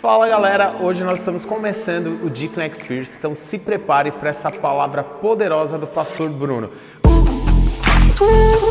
Fala 0.00 0.28
galera, 0.28 0.76
hoje 0.80 1.02
nós 1.02 1.18
estamos 1.18 1.44
começando 1.44 2.24
o 2.24 2.30
Deacon 2.30 2.62
Experience, 2.62 3.16
então 3.18 3.34
se 3.34 3.58
prepare 3.58 4.12
para 4.12 4.30
essa 4.30 4.48
palavra 4.48 5.02
poderosa 5.02 5.76
do 5.76 5.88
pastor 5.88 6.30
Bruno. 6.30 6.70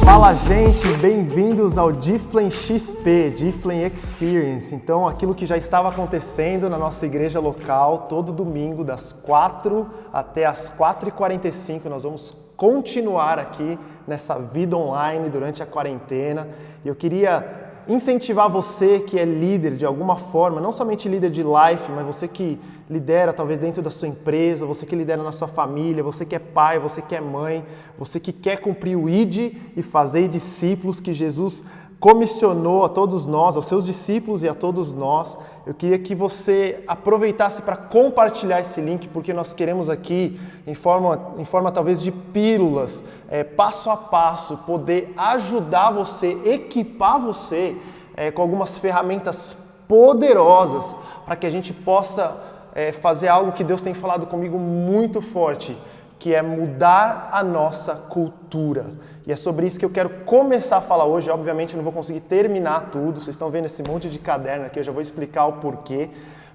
Fala 0.06 0.34
gente, 0.34 0.88
bem-vindos 1.02 1.78
ao 1.78 1.92
Difflin 1.92 2.50
XP, 2.50 3.32
Difflin 3.32 3.82
Experience. 3.82 4.74
Então, 4.74 5.06
aquilo 5.06 5.36
que 5.36 5.46
já 5.46 5.58
estava 5.58 5.90
acontecendo 5.90 6.70
na 6.70 6.78
nossa 6.78 7.06
igreja 7.06 7.42
local, 7.42 8.06
todo 8.08 8.32
domingo, 8.32 8.86
das 8.86 9.12
4 9.12 9.86
até 10.14 10.46
as 10.46 10.72
4h45, 10.78 11.90
nós 11.90 12.04
vamos 12.04 12.34
continuar 12.56 13.38
aqui 13.38 13.78
nessa 14.08 14.40
vida 14.40 14.78
online 14.78 15.30
durante 15.30 15.62
a 15.62 15.66
quarentena. 15.66 16.48
E 16.86 16.88
eu 16.88 16.96
queria 16.96 17.67
incentivar 17.88 18.50
você 18.50 19.00
que 19.00 19.18
é 19.18 19.26
líder 19.26 19.76
de 19.76 19.86
alguma 19.86 20.18
forma, 20.18 20.60
não 20.60 20.72
somente 20.72 21.08
líder 21.08 21.30
de 21.30 21.42
life, 21.42 21.92
mas 21.96 22.06
você 22.06 22.28
que 22.28 22.60
lidera 22.90 23.34
talvez 23.34 23.60
dentro 23.60 23.82
da 23.82 23.90
sua 23.90 24.08
empresa, 24.08 24.66
você 24.66 24.86
que 24.86 24.96
lidera 24.96 25.22
na 25.24 25.32
sua 25.32 25.48
família, 25.48 26.04
você 26.04 26.26
que 26.26 26.36
é 26.36 26.40
pai, 26.40 26.80
você 26.80 27.02
que 27.02 27.16
é 27.16 27.22
mãe, 27.22 27.64
você 27.98 28.20
que 28.20 28.32
quer 28.32 28.58
cumprir 28.58 28.98
o 28.98 29.10
ID 29.10 29.54
e 29.76 29.82
fazer 29.82 30.28
discípulos 30.28 31.00
que 31.00 31.14
Jesus 31.14 31.64
comissionou 32.00 32.86
a 32.86 32.90
todos 32.90 33.26
nós, 33.26 33.56
aos 33.56 33.66
seus 33.66 33.86
discípulos 33.86 34.44
e 34.44 34.50
a 34.50 34.54
todos 34.54 34.94
nós. 34.94 35.38
Eu 35.66 35.74
queria 35.74 35.98
que 35.98 36.14
você 36.14 36.84
aproveitasse 36.88 37.62
para 37.62 37.76
compartilhar 37.76 38.62
esse 38.62 38.80
link, 38.80 39.08
porque 39.08 39.34
nós 39.34 39.52
queremos 39.52 39.90
aqui, 39.90 40.40
em 40.66 40.76
forma, 40.76 41.34
em 41.38 41.46
forma 41.46 41.72
talvez 41.72 42.02
de 42.02 42.12
pílulas, 42.12 43.04
é, 43.30 43.44
passo 43.44 43.90
a 43.90 43.98
passo, 43.98 44.58
poder 44.58 45.14
ajudar 45.18 45.92
você, 45.92 46.38
equipar 46.46 47.20
você 47.20 47.76
é, 48.16 48.32
com 48.32 48.42
algumas 48.42 48.78
ferramentas 48.78 49.58
poderosas 49.88 50.96
para 51.26 51.36
que 51.36 51.48
a 51.48 51.52
gente 51.52 51.74
possa 51.74 52.44
é, 52.76 52.92
fazer 52.92 53.28
algo 53.28 53.54
que 53.54 53.64
Deus 53.64 53.82
tem 53.82 53.94
falado 53.94 54.28
comigo 54.28 54.60
muito 54.60 55.22
forte 55.22 55.76
que 56.20 56.34
é 56.34 56.42
mudar 56.42 57.30
a 57.32 57.44
nossa 57.44 57.96
cultura. 57.96 58.94
E 59.26 59.32
é 59.32 59.36
sobre 59.36 59.66
isso 59.66 59.80
que 59.80 59.86
eu 59.86 59.90
quero 59.90 60.10
começar 60.26 60.78
a 60.78 60.82
falar 60.82 61.06
hoje. 61.06 61.30
Obviamente, 61.30 61.74
eu 61.74 61.78
não 61.78 61.84
vou 61.84 61.94
conseguir 61.94 62.22
terminar 62.22 62.90
tudo. 62.92 63.22
Vocês 63.22 63.36
estão 63.36 63.50
vendo 63.50 63.66
esse 63.66 63.84
monte 63.84 64.10
de 64.10 64.20
caderno 64.20 64.66
aqui, 64.66 64.80
eu 64.80 64.84
já 64.84 64.92
vou 64.92 65.02
explicar 65.02 65.46
o 65.46 65.54
porquê. 65.54 66.10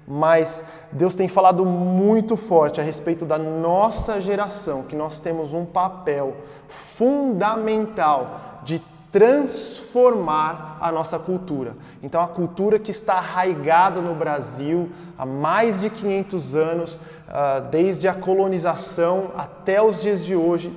Mas 0.06 0.64
Deus 0.90 1.14
tem 1.14 1.28
falado 1.28 1.64
muito 1.64 2.36
forte 2.36 2.80
a 2.80 2.84
respeito 2.84 3.24
da 3.24 3.38
nossa 3.38 4.20
geração, 4.20 4.82
que 4.82 4.96
nós 4.96 5.20
temos 5.20 5.52
um 5.52 5.64
papel 5.64 6.36
fundamental 6.68 8.60
de 8.64 8.82
transformar 9.12 10.78
a 10.80 10.90
nossa 10.90 11.18
cultura. 11.18 11.76
Então, 12.02 12.20
a 12.22 12.26
cultura 12.26 12.78
que 12.78 12.90
está 12.90 13.14
arraigada 13.14 14.00
no 14.00 14.14
Brasil 14.14 14.90
há 15.18 15.26
mais 15.26 15.80
de 15.80 15.90
500 15.90 16.54
anos, 16.54 17.00
desde 17.70 18.08
a 18.08 18.14
colonização 18.14 19.30
até 19.36 19.80
os 19.80 20.02
dias 20.02 20.24
de 20.24 20.36
hoje, 20.36 20.72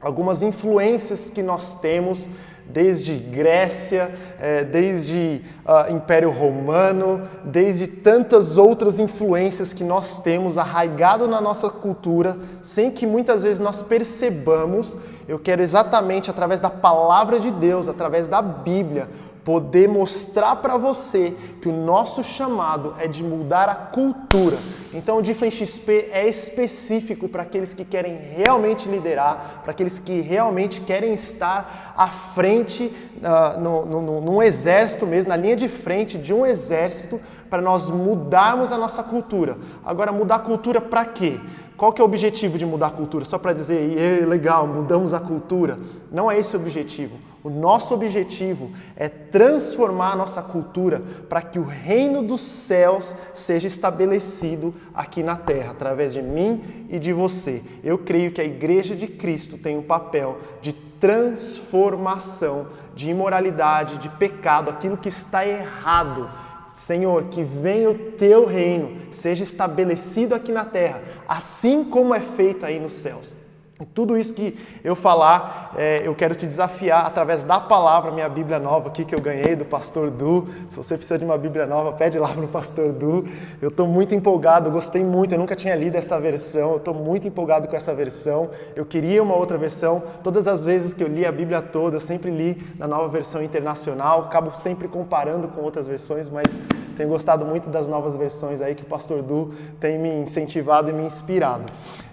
algumas 0.00 0.42
influências 0.42 1.30
que 1.30 1.42
nós 1.42 1.74
temos 1.74 2.28
desde 2.68 3.14
Grécia, 3.14 4.10
eh, 4.40 4.64
desde 4.64 5.40
uh, 5.64 5.92
Império 5.92 6.30
Romano, 6.30 7.22
desde 7.44 7.86
tantas 7.86 8.56
outras 8.56 8.98
influências 8.98 9.72
que 9.72 9.84
nós 9.84 10.18
temos 10.18 10.58
arraigado 10.58 11.28
na 11.28 11.40
nossa 11.40 11.70
cultura, 11.70 12.36
sem 12.60 12.90
que 12.90 13.06
muitas 13.06 13.42
vezes 13.42 13.60
nós 13.60 13.82
percebamos. 13.82 14.98
Eu 15.28 15.38
quero 15.38 15.62
exatamente 15.62 16.30
através 16.30 16.60
da 16.60 16.70
palavra 16.70 17.38
de 17.38 17.50
Deus, 17.50 17.88
através 17.88 18.26
da 18.28 18.42
Bíblia, 18.42 19.08
poder 19.46 19.88
mostrar 19.88 20.56
para 20.56 20.76
você 20.76 21.32
que 21.62 21.68
o 21.68 21.72
nosso 21.72 22.24
chamado 22.24 22.96
é 22.98 23.06
de 23.06 23.22
mudar 23.22 23.68
a 23.68 23.76
cultura. 23.76 24.56
Então 24.92 25.18
o 25.18 25.22
Difflin 25.22 25.52
XP 25.52 26.08
é 26.10 26.26
específico 26.26 27.28
para 27.28 27.44
aqueles 27.44 27.72
que 27.72 27.84
querem 27.84 28.16
realmente 28.16 28.88
liderar, 28.88 29.60
para 29.62 29.70
aqueles 29.70 30.00
que 30.00 30.20
realmente 30.20 30.80
querem 30.80 31.14
estar 31.14 31.94
à 31.96 32.08
frente 32.08 32.92
uh, 33.18 33.60
no, 33.60 34.20
num 34.20 34.42
exército 34.42 35.06
mesmo, 35.06 35.28
na 35.28 35.36
linha 35.36 35.54
de 35.54 35.68
frente 35.68 36.18
de 36.18 36.34
um 36.34 36.44
exército, 36.44 37.20
para 37.48 37.62
nós 37.62 37.88
mudarmos 37.88 38.72
a 38.72 38.76
nossa 38.76 39.04
cultura. 39.04 39.56
Agora, 39.84 40.10
mudar 40.10 40.36
a 40.36 40.40
cultura 40.40 40.80
para 40.80 41.04
quê? 41.04 41.40
Qual 41.76 41.92
que 41.92 42.00
é 42.00 42.04
o 42.04 42.06
objetivo 42.06 42.58
de 42.58 42.66
mudar 42.66 42.88
a 42.88 42.90
cultura? 42.90 43.24
Só 43.24 43.38
para 43.38 43.52
dizer, 43.52 44.26
legal, 44.26 44.66
mudamos 44.66 45.14
a 45.14 45.20
cultura? 45.20 45.78
Não 46.10 46.28
é 46.28 46.36
esse 46.36 46.56
o 46.56 46.60
objetivo. 46.60 47.25
O 47.46 47.48
nosso 47.48 47.94
objetivo 47.94 48.72
é 48.96 49.08
transformar 49.08 50.14
a 50.14 50.16
nossa 50.16 50.42
cultura 50.42 51.00
para 51.28 51.40
que 51.40 51.60
o 51.60 51.64
reino 51.64 52.20
dos 52.20 52.40
céus 52.40 53.14
seja 53.32 53.68
estabelecido 53.68 54.74
aqui 54.92 55.22
na 55.22 55.36
terra, 55.36 55.70
através 55.70 56.12
de 56.12 56.20
mim 56.20 56.86
e 56.90 56.98
de 56.98 57.12
você. 57.12 57.62
Eu 57.84 57.98
creio 57.98 58.32
que 58.32 58.40
a 58.40 58.44
igreja 58.44 58.96
de 58.96 59.06
Cristo 59.06 59.56
tem 59.56 59.78
um 59.78 59.82
papel 59.82 60.38
de 60.60 60.72
transformação 60.72 62.66
de 62.96 63.10
imoralidade, 63.10 63.98
de 63.98 64.08
pecado, 64.08 64.68
aquilo 64.68 64.96
que 64.96 65.08
está 65.08 65.46
errado. 65.46 66.28
Senhor, 66.66 67.26
que 67.26 67.44
venha 67.44 67.90
o 67.90 67.94
teu 67.94 68.44
reino, 68.44 68.96
seja 69.12 69.44
estabelecido 69.44 70.34
aqui 70.34 70.50
na 70.50 70.64
terra, 70.64 71.00
assim 71.28 71.84
como 71.84 72.12
é 72.12 72.18
feito 72.18 72.66
aí 72.66 72.80
nos 72.80 72.94
céus. 72.94 73.45
Tudo 73.92 74.16
isso 74.16 74.32
que 74.32 74.56
eu 74.82 74.96
falar, 74.96 75.74
é, 75.76 76.00
eu 76.02 76.14
quero 76.14 76.34
te 76.34 76.46
desafiar 76.46 77.04
através 77.04 77.44
da 77.44 77.60
palavra, 77.60 78.10
minha 78.10 78.26
Bíblia 78.26 78.58
nova 78.58 78.88
aqui 78.88 79.04
que 79.04 79.14
eu 79.14 79.20
ganhei 79.20 79.54
do 79.54 79.66
Pastor 79.66 80.10
Du. 80.10 80.48
Se 80.66 80.78
você 80.78 80.96
precisa 80.96 81.18
de 81.18 81.26
uma 81.26 81.36
Bíblia 81.36 81.66
nova, 81.66 81.92
pede 81.92 82.18
lá 82.18 82.28
para 82.28 82.42
o 82.42 82.48
Pastor 82.48 82.90
Du. 82.94 83.26
Eu 83.60 83.68
estou 83.68 83.86
muito 83.86 84.14
empolgado, 84.14 84.70
gostei 84.70 85.04
muito, 85.04 85.32
eu 85.32 85.38
nunca 85.38 85.54
tinha 85.54 85.74
lido 85.74 85.94
essa 85.94 86.18
versão, 86.18 86.70
eu 86.70 86.76
estou 86.78 86.94
muito 86.94 87.28
empolgado 87.28 87.68
com 87.68 87.76
essa 87.76 87.94
versão. 87.94 88.48
Eu 88.74 88.86
queria 88.86 89.22
uma 89.22 89.34
outra 89.34 89.58
versão. 89.58 90.02
Todas 90.22 90.46
as 90.46 90.64
vezes 90.64 90.94
que 90.94 91.04
eu 91.04 91.08
li 91.08 91.26
a 91.26 91.32
Bíblia 91.32 91.60
toda, 91.60 91.96
eu 91.96 92.00
sempre 92.00 92.30
li 92.30 92.56
na 92.78 92.88
nova 92.88 93.08
versão 93.08 93.42
internacional, 93.42 94.20
acabo 94.22 94.52
sempre 94.52 94.88
comparando 94.88 95.48
com 95.48 95.60
outras 95.60 95.86
versões, 95.86 96.30
mas 96.30 96.62
tenho 96.96 97.10
gostado 97.10 97.44
muito 97.44 97.68
das 97.68 97.88
novas 97.88 98.16
versões 98.16 98.62
aí 98.62 98.74
que 98.74 98.84
o 98.84 98.86
Pastor 98.86 99.22
Du 99.22 99.52
tem 99.78 99.98
me 99.98 100.08
incentivado 100.22 100.88
e 100.88 100.94
me 100.94 101.04
inspirado. 101.04 101.66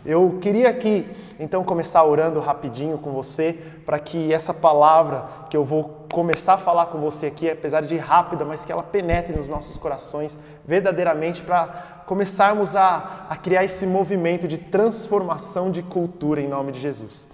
Eu 0.05 0.37
queria 0.41 0.69
aqui, 0.69 1.07
então, 1.39 1.63
começar 1.63 2.03
orando 2.03 2.41
rapidinho 2.41 2.97
com 2.97 3.13
você, 3.13 3.57
para 3.85 3.97
que 3.97 4.33
essa 4.33 4.53
palavra 4.53 5.25
que 5.49 5.55
eu 5.55 5.63
vou 5.63 6.05
começar 6.11 6.55
a 6.55 6.57
falar 6.57 6.87
com 6.87 6.99
você 6.99 7.27
aqui, 7.27 7.49
apesar 7.49 7.81
de 7.81 7.95
rápida, 7.95 8.43
mas 8.43 8.65
que 8.65 8.71
ela 8.71 8.83
penetre 8.83 9.33
nos 9.33 9.47
nossos 9.47 9.77
corações 9.77 10.37
verdadeiramente, 10.65 11.41
para 11.41 12.03
começarmos 12.05 12.75
a, 12.75 13.27
a 13.29 13.35
criar 13.37 13.63
esse 13.63 13.87
movimento 13.87 14.45
de 14.45 14.57
transformação 14.57 15.71
de 15.71 15.81
cultura 15.81 16.41
em 16.41 16.49
nome 16.49 16.73
de 16.73 16.81
Jesus. 16.81 17.29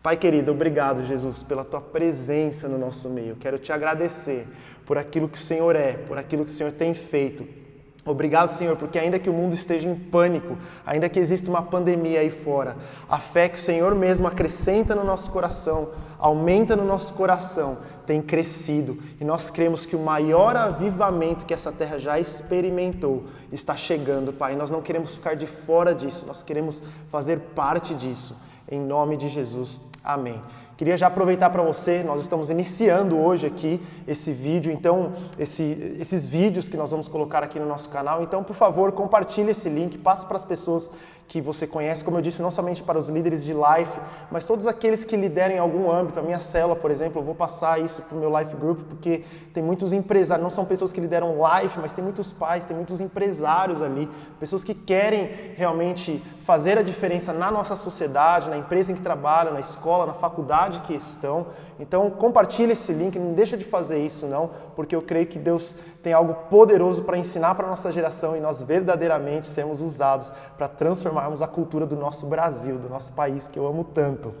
Pai 0.00 0.16
querido, 0.16 0.52
obrigado, 0.52 1.04
Jesus, 1.04 1.42
pela 1.42 1.64
tua 1.64 1.80
presença 1.80 2.68
no 2.68 2.78
nosso 2.78 3.08
meio. 3.08 3.34
Quero 3.34 3.58
te 3.58 3.72
agradecer 3.72 4.46
por 4.86 4.96
aquilo 4.96 5.28
que 5.28 5.38
o 5.38 5.40
Senhor 5.40 5.74
é, 5.74 5.94
por 5.94 6.18
aquilo 6.18 6.44
que 6.44 6.50
o 6.50 6.54
Senhor 6.54 6.72
tem 6.72 6.94
feito 6.94 7.61
Obrigado, 8.04 8.48
Senhor, 8.48 8.76
porque 8.76 8.98
ainda 8.98 9.16
que 9.16 9.30
o 9.30 9.32
mundo 9.32 9.54
esteja 9.54 9.88
em 9.88 9.94
pânico, 9.94 10.58
ainda 10.84 11.08
que 11.08 11.20
exista 11.20 11.48
uma 11.48 11.62
pandemia 11.62 12.18
aí 12.18 12.30
fora, 12.30 12.76
a 13.08 13.20
fé 13.20 13.48
que 13.48 13.54
o 13.54 13.60
Senhor 13.60 13.94
mesmo 13.94 14.26
acrescenta 14.26 14.92
no 14.92 15.04
nosso 15.04 15.30
coração, 15.30 15.90
aumenta 16.18 16.74
no 16.74 16.84
nosso 16.84 17.14
coração, 17.14 17.78
tem 18.04 18.20
crescido. 18.20 18.98
E 19.20 19.24
nós 19.24 19.50
cremos 19.50 19.86
que 19.86 19.94
o 19.94 20.00
maior 20.00 20.56
avivamento 20.56 21.44
que 21.44 21.54
essa 21.54 21.70
terra 21.70 21.96
já 21.96 22.18
experimentou 22.18 23.22
está 23.52 23.76
chegando, 23.76 24.32
Pai. 24.32 24.56
Nós 24.56 24.70
não 24.70 24.82
queremos 24.82 25.14
ficar 25.14 25.34
de 25.34 25.46
fora 25.46 25.94
disso, 25.94 26.26
nós 26.26 26.42
queremos 26.42 26.82
fazer 27.08 27.38
parte 27.54 27.94
disso. 27.94 28.36
Em 28.68 28.80
nome 28.80 29.16
de 29.16 29.28
Jesus. 29.28 29.80
Amém. 30.02 30.42
Queria 30.76 30.96
já 30.96 31.06
aproveitar 31.06 31.50
para 31.50 31.62
você, 31.62 32.02
nós 32.02 32.20
estamos 32.20 32.48
iniciando 32.48 33.18
hoje 33.18 33.46
aqui 33.46 33.80
esse 34.08 34.32
vídeo, 34.32 34.72
então, 34.72 35.12
esse, 35.38 35.96
esses 36.00 36.26
vídeos 36.26 36.68
que 36.68 36.76
nós 36.76 36.90
vamos 36.90 37.08
colocar 37.08 37.42
aqui 37.42 37.60
no 37.60 37.66
nosso 37.66 37.90
canal. 37.90 38.22
Então, 38.22 38.42
por 38.42 38.56
favor, 38.56 38.90
compartilhe 38.92 39.50
esse 39.50 39.68
link, 39.68 39.98
passe 39.98 40.24
para 40.26 40.36
as 40.36 40.44
pessoas 40.44 40.90
que 41.28 41.40
você 41.40 41.66
conhece, 41.66 42.04
como 42.04 42.18
eu 42.18 42.22
disse, 42.22 42.42
não 42.42 42.50
somente 42.50 42.82
para 42.82 42.98
os 42.98 43.08
líderes 43.08 43.42
de 43.42 43.54
life, 43.54 43.98
mas 44.30 44.44
todos 44.44 44.66
aqueles 44.66 45.02
que 45.02 45.16
lideram 45.16 45.54
em 45.54 45.58
algum 45.58 45.90
âmbito. 45.90 46.18
A 46.18 46.22
minha 46.22 46.38
célula, 46.38 46.76
por 46.76 46.90
exemplo, 46.90 47.20
eu 47.20 47.24
vou 47.24 47.34
passar 47.34 47.80
isso 47.80 48.02
para 48.02 48.16
o 48.16 48.20
meu 48.20 48.38
life 48.38 48.54
group, 48.54 48.80
porque 48.80 49.24
tem 49.54 49.62
muitos 49.62 49.92
empresários, 49.94 50.42
não 50.42 50.50
são 50.50 50.64
pessoas 50.64 50.92
que 50.92 51.00
lideram 51.00 51.36
life, 51.36 51.78
mas 51.80 51.94
tem 51.94 52.04
muitos 52.04 52.30
pais, 52.30 52.66
tem 52.66 52.76
muitos 52.76 53.00
empresários 53.00 53.80
ali, 53.80 54.10
pessoas 54.38 54.62
que 54.62 54.74
querem 54.74 55.30
realmente 55.56 56.22
fazer 56.44 56.76
a 56.76 56.82
diferença 56.82 57.32
na 57.32 57.50
nossa 57.50 57.76
sociedade, 57.76 58.50
na 58.50 58.58
empresa 58.58 58.92
em 58.92 58.94
que 58.94 59.00
trabalham, 59.00 59.54
na 59.54 59.60
escola, 59.60 60.04
na 60.04 60.14
faculdade 60.14 60.61
que 60.80 60.94
estão. 60.94 61.46
Então, 61.78 62.10
compartilhe 62.10 62.72
esse 62.72 62.92
link, 62.92 63.18
não 63.18 63.32
deixa 63.32 63.56
de 63.56 63.64
fazer 63.64 64.04
isso 64.04 64.26
não, 64.26 64.50
porque 64.74 64.94
eu 64.94 65.02
creio 65.02 65.26
que 65.26 65.38
Deus 65.38 65.76
tem 66.02 66.12
algo 66.12 66.34
poderoso 66.48 67.04
para 67.04 67.18
ensinar 67.18 67.54
para 67.54 67.66
a 67.66 67.70
nossa 67.70 67.90
geração 67.90 68.36
e 68.36 68.40
nós 68.40 68.62
verdadeiramente 68.62 69.46
sermos 69.46 69.80
usados 69.80 70.32
para 70.56 70.68
transformar 70.68 71.12
transformarmos 71.12 71.42
a 71.42 71.46
cultura 71.46 71.86
do 71.86 71.96
nosso 71.96 72.26
Brasil, 72.26 72.78
do 72.78 72.88
nosso 72.88 73.12
país 73.12 73.48
que 73.48 73.58
eu 73.58 73.66
amo 73.66 73.84
tanto. 73.84 74.34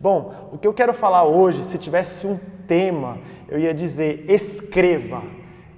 Bom, 0.00 0.32
o 0.52 0.58
que 0.58 0.66
eu 0.66 0.74
quero 0.74 0.94
falar 0.94 1.24
hoje, 1.24 1.64
se 1.64 1.78
tivesse 1.78 2.26
um 2.26 2.38
tema, 2.66 3.18
eu 3.48 3.58
ia 3.58 3.74
dizer 3.74 4.24
escreva. 4.28 5.22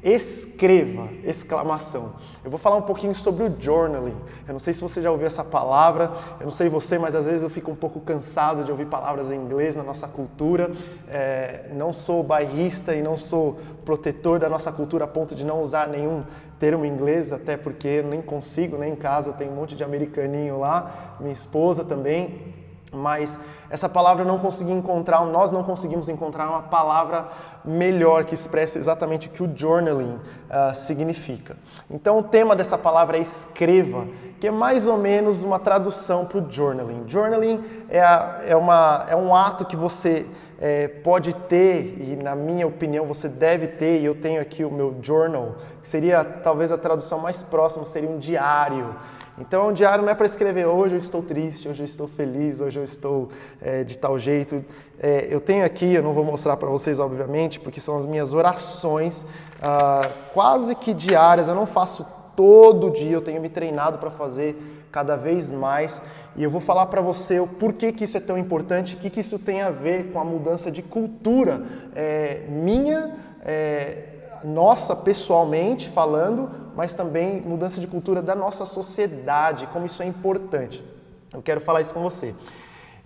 Escreva, 0.02 1.08
exclamação. 1.24 2.14
Eu 2.42 2.50
vou 2.50 2.58
falar 2.58 2.76
um 2.76 2.82
pouquinho 2.82 3.14
sobre 3.14 3.44
o 3.44 3.54
journaling. 3.60 4.16
Eu 4.46 4.52
não 4.52 4.58
sei 4.58 4.72
se 4.72 4.80
você 4.80 5.02
já 5.02 5.10
ouviu 5.10 5.26
essa 5.26 5.44
palavra, 5.44 6.10
eu 6.38 6.44
não 6.44 6.50
sei 6.50 6.68
você, 6.68 6.98
mas 6.98 7.14
às 7.14 7.26
vezes 7.26 7.42
eu 7.42 7.50
fico 7.50 7.70
um 7.70 7.76
pouco 7.76 8.00
cansado 8.00 8.64
de 8.64 8.70
ouvir 8.70 8.86
palavras 8.86 9.30
em 9.30 9.36
inglês 9.36 9.76
na 9.76 9.82
nossa 9.82 10.08
cultura. 10.08 10.70
É, 11.08 11.70
não 11.74 11.92
sou 11.92 12.22
bairrista 12.22 12.94
e 12.94 13.02
não 13.02 13.16
sou 13.16 13.58
protetor 13.84 14.38
da 14.38 14.48
nossa 14.48 14.72
cultura 14.72 15.04
a 15.04 15.08
ponto 15.08 15.34
de 15.34 15.44
não 15.44 15.60
usar 15.60 15.88
nenhum 15.88 16.24
termo 16.58 16.84
inglês, 16.84 17.32
até 17.32 17.56
porque 17.56 18.02
nem 18.02 18.22
consigo, 18.22 18.78
nem 18.78 18.92
em 18.92 18.96
casa 18.96 19.32
tem 19.32 19.48
um 19.48 19.54
monte 19.54 19.74
de 19.74 19.84
americaninho 19.84 20.58
lá, 20.58 21.16
minha 21.20 21.32
esposa 21.32 21.84
também 21.84 22.60
mas 22.92 23.40
essa 23.68 23.88
palavra 23.88 24.24
eu 24.24 24.26
não 24.26 24.38
consegui 24.38 24.72
encontrar, 24.72 25.24
nós 25.24 25.52
não 25.52 25.62
conseguimos 25.62 26.08
encontrar 26.08 26.48
uma 26.48 26.62
palavra 26.62 27.28
melhor 27.64 28.24
que 28.24 28.34
expresse 28.34 28.78
exatamente 28.78 29.28
o 29.28 29.30
que 29.30 29.42
o 29.42 29.50
journaling 29.54 30.14
uh, 30.14 30.74
significa. 30.74 31.56
Então 31.90 32.18
o 32.18 32.22
tema 32.22 32.56
dessa 32.56 32.76
palavra 32.76 33.16
é 33.16 33.20
escreva, 33.20 34.06
que 34.40 34.48
é 34.48 34.50
mais 34.50 34.86
ou 34.86 34.96
menos 34.96 35.42
uma 35.42 35.58
tradução 35.58 36.24
para 36.24 36.38
o 36.38 36.50
journaling. 36.50 37.04
Journaling 37.06 37.62
é, 37.88 38.00
a, 38.00 38.40
é, 38.46 38.56
uma, 38.56 39.06
é 39.08 39.14
um 39.14 39.34
ato 39.34 39.64
que 39.64 39.76
você 39.76 40.26
é, 40.60 40.88
pode 40.88 41.34
ter, 41.34 41.96
e 42.00 42.16
na 42.16 42.34
minha 42.34 42.66
opinião 42.66 43.06
você 43.06 43.28
deve 43.28 43.66
ter, 43.66 44.00
e 44.00 44.04
eu 44.04 44.14
tenho 44.14 44.40
aqui 44.40 44.64
o 44.64 44.70
meu 44.70 44.96
journal, 45.00 45.56
que 45.80 45.88
seria 45.88 46.24
talvez 46.24 46.70
a 46.70 46.78
tradução 46.78 47.18
mais 47.18 47.42
próxima, 47.42 47.84
seria 47.84 48.10
um 48.10 48.18
diário. 48.18 48.94
Então, 49.40 49.70
um 49.70 49.72
diário 49.72 50.04
não 50.04 50.10
é 50.10 50.14
para 50.14 50.26
escrever 50.26 50.66
hoje 50.66 50.96
eu 50.96 50.98
estou 50.98 51.22
triste, 51.22 51.66
hoje 51.66 51.80
eu 51.80 51.86
estou 51.86 52.06
feliz, 52.06 52.60
hoje 52.60 52.78
eu 52.78 52.84
estou 52.84 53.30
é, 53.60 53.82
de 53.82 53.96
tal 53.96 54.18
jeito. 54.18 54.62
É, 54.98 55.28
eu 55.30 55.40
tenho 55.40 55.64
aqui, 55.64 55.94
eu 55.94 56.02
não 56.02 56.12
vou 56.12 56.24
mostrar 56.24 56.58
para 56.58 56.68
vocês, 56.68 57.00
obviamente, 57.00 57.58
porque 57.58 57.80
são 57.80 57.96
as 57.96 58.04
minhas 58.04 58.34
orações, 58.34 59.24
ah, 59.62 60.08
quase 60.34 60.74
que 60.74 60.92
diárias. 60.92 61.48
Eu 61.48 61.54
não 61.54 61.64
faço 61.66 62.06
todo 62.36 62.90
dia, 62.90 63.12
eu 63.12 63.22
tenho 63.22 63.40
me 63.40 63.48
treinado 63.48 63.96
para 63.96 64.10
fazer 64.10 64.56
cada 64.92 65.16
vez 65.16 65.50
mais. 65.50 66.02
E 66.36 66.44
eu 66.44 66.50
vou 66.50 66.60
falar 66.60 66.86
para 66.86 67.00
você 67.00 67.40
o 67.40 67.46
porquê 67.46 67.92
que 67.92 68.04
isso 68.04 68.18
é 68.18 68.20
tão 68.20 68.36
importante, 68.36 68.94
o 68.94 68.98
que, 68.98 69.08
que 69.08 69.20
isso 69.20 69.38
tem 69.38 69.62
a 69.62 69.70
ver 69.70 70.12
com 70.12 70.20
a 70.20 70.24
mudança 70.24 70.70
de 70.70 70.82
cultura 70.82 71.62
é, 71.94 72.42
minha, 72.48 73.16
é, 73.42 74.09
nossa 74.44 74.96
pessoalmente 74.96 75.88
falando, 75.88 76.50
mas 76.76 76.94
também 76.94 77.40
mudança 77.40 77.80
de 77.80 77.86
cultura 77.86 78.22
da 78.22 78.34
nossa 78.34 78.64
sociedade, 78.64 79.66
como 79.68 79.86
isso 79.86 80.02
é 80.02 80.06
importante. 80.06 80.84
Eu 81.32 81.42
quero 81.42 81.60
falar 81.60 81.80
isso 81.80 81.94
com 81.94 82.02
você. 82.02 82.34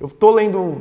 Eu 0.01 0.09
estou 0.09 0.31
lendo 0.31 0.81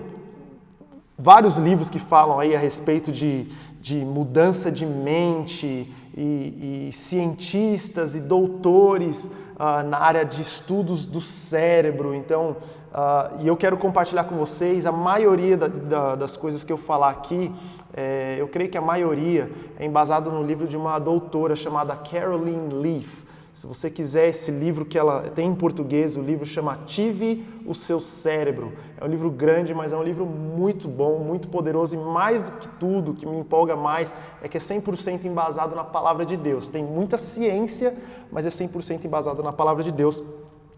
vários 1.17 1.57
livros 1.57 1.89
que 1.89 1.99
falam 1.99 2.39
aí 2.39 2.55
a 2.55 2.59
respeito 2.59 3.11
de, 3.11 3.47
de 3.81 3.97
mudança 3.97 4.71
de 4.71 4.85
mente 4.85 5.91
e, 6.15 6.87
e 6.87 6.91
cientistas 6.91 8.15
e 8.15 8.21
doutores 8.21 9.25
uh, 9.25 9.87
na 9.87 9.97
área 9.97 10.23
de 10.23 10.41
estudos 10.41 11.05
do 11.05 11.21
cérebro. 11.21 12.13
Então, 12.13 12.57
uh, 12.93 13.41
e 13.41 13.47
eu 13.47 13.57
quero 13.57 13.77
compartilhar 13.77 14.23
com 14.25 14.35
vocês 14.35 14.85
a 14.85 14.91
maioria 14.91 15.57
da, 15.57 15.67
da, 15.67 16.15
das 16.15 16.37
coisas 16.37 16.63
que 16.63 16.71
eu 16.71 16.77
falar 16.77 17.09
aqui. 17.09 17.51
É, 17.95 18.37
eu 18.39 18.47
creio 18.47 18.69
que 18.69 18.77
a 18.77 18.81
maioria 18.81 19.51
é 19.77 19.85
embasada 19.85 20.29
no 20.29 20.41
livro 20.41 20.67
de 20.67 20.77
uma 20.77 20.97
doutora 20.97 21.55
chamada 21.55 21.95
Caroline 21.95 22.73
Leaf. 22.73 23.23
Se 23.53 23.67
você 23.67 23.87
quiser 23.87 24.29
esse 24.29 24.49
livro 24.49 24.83
que 24.83 24.97
ela 24.97 25.29
tem 25.29 25.47
em 25.47 25.53
português, 25.53 26.15
o 26.15 26.21
livro 26.21 26.43
chama 26.43 26.73
Ative 26.73 27.45
o 27.67 27.75
seu 27.75 27.99
cérebro. 27.99 28.73
É 28.99 29.05
um 29.05 29.07
livro 29.07 29.29
grande, 29.29 29.75
mas 29.75 29.93
é 29.93 29.97
um 29.97 30.01
livro 30.01 30.25
muito 30.25 30.87
bom, 30.87 31.19
muito 31.19 31.47
poderoso 31.47 31.95
e 31.95 31.99
mais 31.99 32.41
do 32.41 32.51
que 32.53 32.67
tudo, 32.67 33.11
o 33.11 33.13
que 33.13 33.27
me 33.27 33.37
empolga 33.37 33.75
mais 33.75 34.15
é 34.41 34.47
que 34.47 34.57
é 34.57 34.59
100% 34.59 35.25
embasado 35.25 35.75
na 35.75 35.83
palavra 35.83 36.25
de 36.25 36.35
Deus. 36.35 36.67
Tem 36.67 36.83
muita 36.83 37.15
ciência, 37.15 37.95
mas 38.31 38.47
é 38.47 38.49
100% 38.49 39.05
embasado 39.05 39.43
na 39.43 39.53
palavra 39.53 39.83
de 39.83 39.91
Deus. 39.91 40.23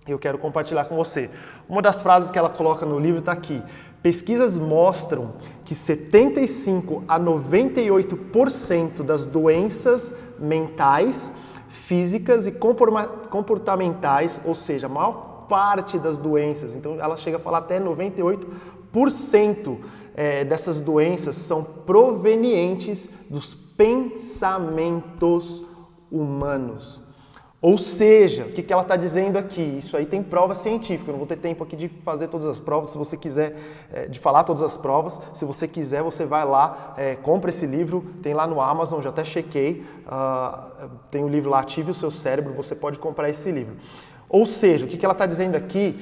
Eu 0.08 0.20
quero 0.20 0.38
compartilhar 0.38 0.86
com 0.86 0.96
você. 0.96 1.32
Uma 1.68 1.82
das 1.82 2.02
frases 2.02 2.30
que 2.30 2.38
ela 2.38 2.50
coloca 2.50 2.86
no 2.86 3.00
livro 3.00 3.20
está 3.20 3.32
aqui. 3.32 3.62
Pesquisas 4.04 4.60
mostram 4.60 5.34
que 5.64 5.74
75 5.74 7.04
a 7.08 7.20
98% 7.20 9.02
das 9.02 9.26
doenças 9.26 10.14
mentais 10.38 11.34
físicas 11.70 12.46
e 12.46 12.52
comportamentais, 12.52 14.40
ou 14.46 14.54
seja, 14.54 14.86
a 14.86 14.90
maior 14.90 15.48
parte 15.50 15.98
das 16.00 16.20
doenças, 16.20 16.76
então 16.76 17.00
ela 17.00 17.18
chega 17.18 17.38
a 17.38 17.40
falar 17.40 17.58
até 17.60 17.80
98% 17.80 19.78
é, 20.16 20.44
dessas 20.46 20.80
doenças 20.80 21.36
são 21.36 21.64
provenientes 21.64 23.10
dos 23.30 23.54
pensamentos 23.54 25.64
humanos. 26.12 27.05
Ou 27.66 27.80
seja, 27.80 28.46
o 28.46 28.52
que 28.52 28.72
ela 28.72 28.84
está 28.84 28.96
dizendo 28.96 29.38
aqui? 29.38 29.78
Isso 29.80 29.98
aí 29.98 30.06
tem 30.06 30.22
prova 30.22 30.54
científica. 30.54 31.10
Eu 31.10 31.14
não 31.14 31.18
vou 31.18 31.26
ter 31.26 31.38
tempo 31.38 31.64
aqui 31.64 31.76
de 31.76 31.90
fazer 31.90 32.28
todas 32.28 32.46
as 32.46 32.60
provas. 32.60 32.90
Se 32.90 32.98
você 33.00 33.18
quiser, 33.18 33.58
é, 33.92 34.06
de 34.06 34.20
falar 34.20 34.44
todas 34.44 34.62
as 34.62 34.78
provas, 34.78 35.20
se 35.34 35.46
você 35.46 35.68
quiser, 35.68 36.04
você 36.04 36.26
vai 36.26 36.46
lá, 36.46 36.94
é, 36.96 37.16
compra 37.16 37.50
esse 37.50 37.66
livro. 37.66 38.06
Tem 38.22 38.36
lá 38.36 38.46
no 38.46 38.62
Amazon, 38.62 39.02
já 39.02 39.10
até 39.10 39.26
chequei. 39.26 39.84
Uh, 40.06 40.90
tem 41.10 41.24
o 41.24 41.28
livro 41.28 41.50
lá, 41.50 41.62
Ative 41.62 41.90
o 41.90 41.94
Seu 41.96 42.12
Cérebro. 42.12 42.54
Você 42.54 42.76
pode 42.76 43.00
comprar 43.00 43.32
esse 43.32 43.52
livro. 43.52 43.78
Ou 44.30 44.46
seja, 44.46 44.86
o 44.86 44.88
que 44.88 45.04
ela 45.04 45.14
está 45.14 45.26
dizendo 45.26 45.56
aqui? 45.56 46.00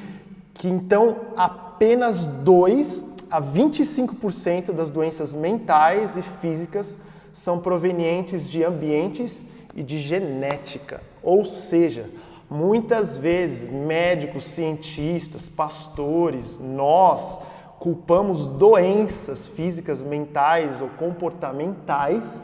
Que 0.54 0.68
então 0.68 1.16
apenas 1.38 2.26
2 2.26 3.06
a 3.32 3.42
25% 3.42 4.74
das 4.74 4.92
doenças 4.92 5.34
mentais 5.34 6.18
e 6.18 6.24
físicas 6.24 7.00
são 7.32 7.60
provenientes 7.60 8.50
de 8.50 8.66
ambientes 8.66 9.53
e 9.76 9.84
de 9.84 10.00
genética. 10.00 11.02
Ou 11.22 11.46
seja, 11.46 12.10
muitas 12.50 13.18
vezes 13.18 13.70
médicos, 13.70 14.44
cientistas, 14.44 15.50
pastores, 15.50 16.60
nós 16.60 17.42
culpamos 17.80 18.48
doenças 18.48 19.48
físicas, 19.48 20.04
mentais 20.04 20.80
ou 20.80 20.88
comportamentais, 20.90 22.44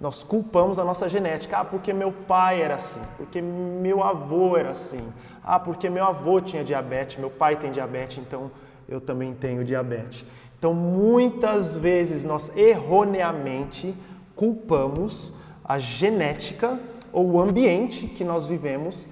nós 0.00 0.22
culpamos 0.22 0.78
a 0.78 0.84
nossa 0.84 1.08
genética. 1.08 1.58
Ah, 1.58 1.64
porque 1.64 1.92
meu 1.92 2.12
pai 2.12 2.60
era 2.60 2.74
assim, 2.74 3.00
porque 3.16 3.40
meu 3.40 4.02
avô 4.02 4.56
era 4.56 4.70
assim. 4.70 5.00
Ah, 5.42 5.58
porque 5.58 5.88
meu 5.88 6.04
avô 6.04 6.40
tinha 6.40 6.62
diabetes, 6.62 7.18
meu 7.18 7.30
pai 7.30 7.56
tem 7.56 7.70
diabetes, 7.70 8.18
então 8.18 8.50
eu 8.88 9.00
também 9.00 9.32
tenho 9.34 9.64
diabetes. 9.64 10.24
Então, 10.58 10.72
muitas 10.72 11.76
vezes 11.76 12.24
nós 12.24 12.54
erroneamente 12.56 13.96
culpamos 14.34 15.32
a 15.66 15.78
genética 15.78 16.78
ou 17.12 17.32
o 17.32 17.40
ambiente 17.40 18.06
que 18.06 18.24
nós 18.24 18.46
vivemos, 18.46 19.08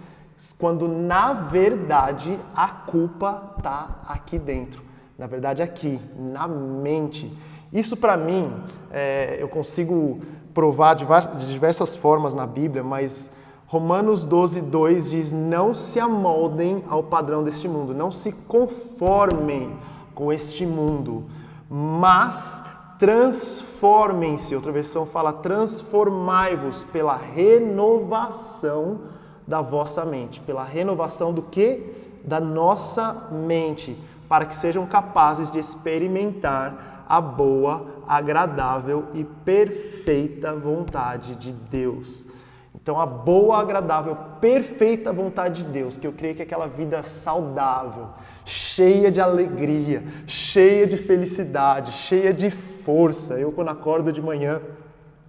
quando 0.59 0.87
na 0.89 1.33
verdade 1.33 2.39
a 2.55 2.69
culpa 2.69 3.55
está 3.57 4.03
aqui 4.07 4.39
dentro, 4.39 4.83
na 5.19 5.27
verdade 5.27 5.63
aqui, 5.63 6.01
na 6.17 6.47
mente. 6.47 7.33
Isso 7.73 7.97
para 7.97 8.17
mim 8.17 8.53
é, 8.91 9.37
eu 9.41 9.49
consigo 9.49 10.21
provar 10.53 10.95
de 10.95 11.47
diversas 11.47 11.97
formas 11.97 12.35
na 12.35 12.47
Bíblia, 12.47 12.83
mas 12.83 13.33
Romanos 13.67 14.25
12, 14.25 14.61
2 14.61 15.11
diz: 15.11 15.33
Não 15.33 15.75
se 15.75 15.99
amoldem 15.99 16.85
ao 16.89 17.03
padrão 17.03 17.43
deste 17.43 17.67
mundo, 17.67 17.93
não 17.93 18.11
se 18.11 18.31
conformem 18.33 19.77
com 20.15 20.33
este 20.33 20.65
mundo, 20.65 21.25
mas 21.69 22.63
transformem-se. 22.99 24.55
Outra 24.55 24.73
versão 24.73 25.07
fala: 25.07 25.33
transformai-vos 25.33 26.85
pela 26.85 27.17
renovação 27.17 29.01
da 29.47 29.61
vossa 29.61 30.05
mente. 30.05 30.41
Pela 30.41 30.65
renovação 30.65 31.33
do 31.33 31.43
que? 31.43 31.95
Da 32.25 32.41
nossa 32.41 33.29
mente, 33.31 33.99
para 34.29 34.47
que 34.47 34.57
sejam 34.57 34.87
capazes 34.87 35.51
de 35.51 35.59
experimentar 35.59 37.05
a 37.09 37.21
boa, 37.21 37.87
agradável 38.09 39.05
e 39.13 39.25
perfeita 39.25 40.55
vontade 40.55 41.35
de 41.35 41.53
Deus. 41.53 42.27
Então, 42.75 43.01
a 43.01 43.07
boa, 43.07 43.59
agradável, 43.59 44.17
perfeita 44.41 45.13
vontade 45.13 45.63
de 45.63 45.71
Deus, 45.71 45.97
que 45.97 46.07
eu 46.07 46.13
creio 46.13 46.35
que 46.35 46.43
é 46.43 46.45
aquela 46.45 46.67
vida 46.67 47.03
saudável, 47.03 48.09
cheia 48.45 49.11
de 49.11 49.21
alegria, 49.21 50.05
cheia 50.27 50.87
de 50.87 50.99
felicidade, 50.99 51.93
cheia 51.93 52.33
de 52.33 52.51
força. 52.85 53.35
Eu, 53.35 53.53
quando 53.53 53.69
acordo 53.69 54.13
de 54.13 54.21
manhã, 54.21 54.61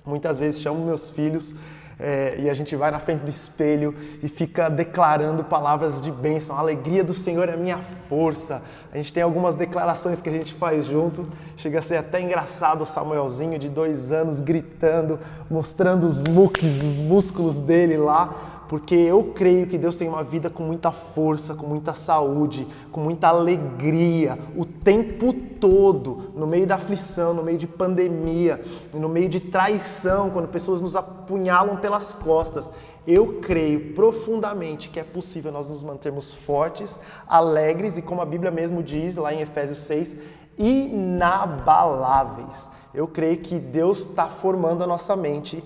muitas 0.06 0.38
vezes 0.38 0.62
chamo 0.62 0.86
meus 0.86 1.10
filhos 1.10 1.56
é, 1.98 2.36
e 2.40 2.50
a 2.50 2.54
gente 2.54 2.76
vai 2.76 2.92
na 2.92 3.00
frente 3.00 3.22
do 3.22 3.30
espelho 3.30 3.96
e 4.22 4.28
fica 4.28 4.70
declarando 4.70 5.44
palavras 5.44 6.02
de 6.02 6.12
bênção. 6.12 6.56
A 6.56 6.60
alegria 6.60 7.04
do 7.04 7.14
Senhor 7.14 7.48
é 7.48 7.56
minha 7.56 7.80
força. 8.10 8.62
A 8.92 8.98
gente 8.98 9.14
tem 9.14 9.24
algumas 9.24 9.56
declarações 9.56 10.22
que 10.22 10.28
a 10.28 10.32
gente 10.32 10.54
faz 10.54 10.86
junto. 10.86 11.28
Chega 11.56 11.80
a 11.80 11.82
ser 11.82 11.98
até 11.98 12.22
engraçado 12.22 12.82
o 12.82 12.86
Samuelzinho 12.86 13.58
de 13.58 13.70
dois 13.70 14.12
anos 14.12 14.42
gritando, 14.42 15.20
mostrando 15.50 16.06
os 16.06 16.24
muques, 16.24 16.82
os 16.84 17.00
músculos 17.00 17.60
dele 17.60 17.96
lá, 17.98 18.55
porque 18.76 18.94
eu 18.94 19.32
creio 19.34 19.68
que 19.68 19.78
Deus 19.78 19.96
tem 19.96 20.10
uma 20.10 20.22
vida 20.22 20.50
com 20.50 20.62
muita 20.62 20.92
força, 20.92 21.56
com 21.56 21.66
muita 21.66 21.94
saúde, 21.94 22.68
com 22.92 23.00
muita 23.00 23.30
alegria, 23.30 24.38
o 24.54 24.66
tempo 24.66 25.32
todo, 25.32 26.34
no 26.36 26.46
meio 26.46 26.68
da 26.68 26.76
aflição, 26.76 27.34
no 27.34 27.42
meio 27.42 27.58
de 27.58 27.68
pandemia, 27.68 28.60
no 28.94 29.08
meio 29.08 29.30
de 29.30 29.40
traição, 29.40 30.30
quando 30.30 30.50
pessoas 30.50 30.82
nos 30.82 30.94
apunhalam 30.94 31.78
pelas 31.78 32.12
costas. 32.12 32.70
Eu 33.08 33.40
creio 33.40 33.94
profundamente 33.94 34.90
que 34.90 35.00
é 35.00 35.06
possível 35.06 35.54
nós 35.54 35.70
nos 35.70 35.82
mantermos 35.82 36.34
fortes, 36.34 37.00
alegres 37.26 37.98
e, 37.98 38.02
como 38.02 38.20
a 38.20 38.26
Bíblia 38.26 38.52
mesmo 38.52 38.84
diz 38.84 39.16
lá 39.16 39.34
em 39.34 39.40
Efésios 39.40 39.80
6, 39.80 40.18
inabaláveis. 40.58 42.70
Eu 42.94 43.08
creio 43.08 43.38
que 43.38 43.58
Deus 43.58 44.00
está 44.00 44.28
formando 44.28 44.84
a 44.84 44.88
nossa 44.88 45.16
mente 45.16 45.64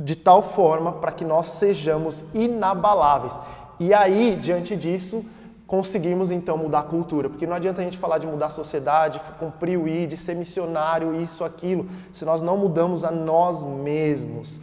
de 0.00 0.16
tal 0.16 0.42
forma 0.42 0.92
para 0.92 1.12
que 1.12 1.24
nós 1.24 1.46
sejamos 1.46 2.24
inabaláveis. 2.34 3.40
E 3.78 3.94
aí, 3.94 4.36
diante 4.36 4.76
disso, 4.76 5.24
conseguimos 5.66 6.30
então 6.30 6.56
mudar 6.56 6.80
a 6.80 6.82
cultura, 6.82 7.28
porque 7.28 7.46
não 7.46 7.54
adianta 7.54 7.80
a 7.80 7.84
gente 7.84 7.96
falar 7.96 8.18
de 8.18 8.26
mudar 8.26 8.46
a 8.46 8.50
sociedade, 8.50 9.20
cumprir 9.38 9.78
o 9.78 9.86
ID, 9.86 10.14
ser 10.16 10.34
missionário, 10.34 11.20
isso, 11.20 11.44
aquilo, 11.44 11.86
se 12.12 12.24
nós 12.24 12.42
não 12.42 12.56
mudamos 12.56 13.04
a 13.04 13.10
nós 13.10 13.62
mesmos. 13.64 14.60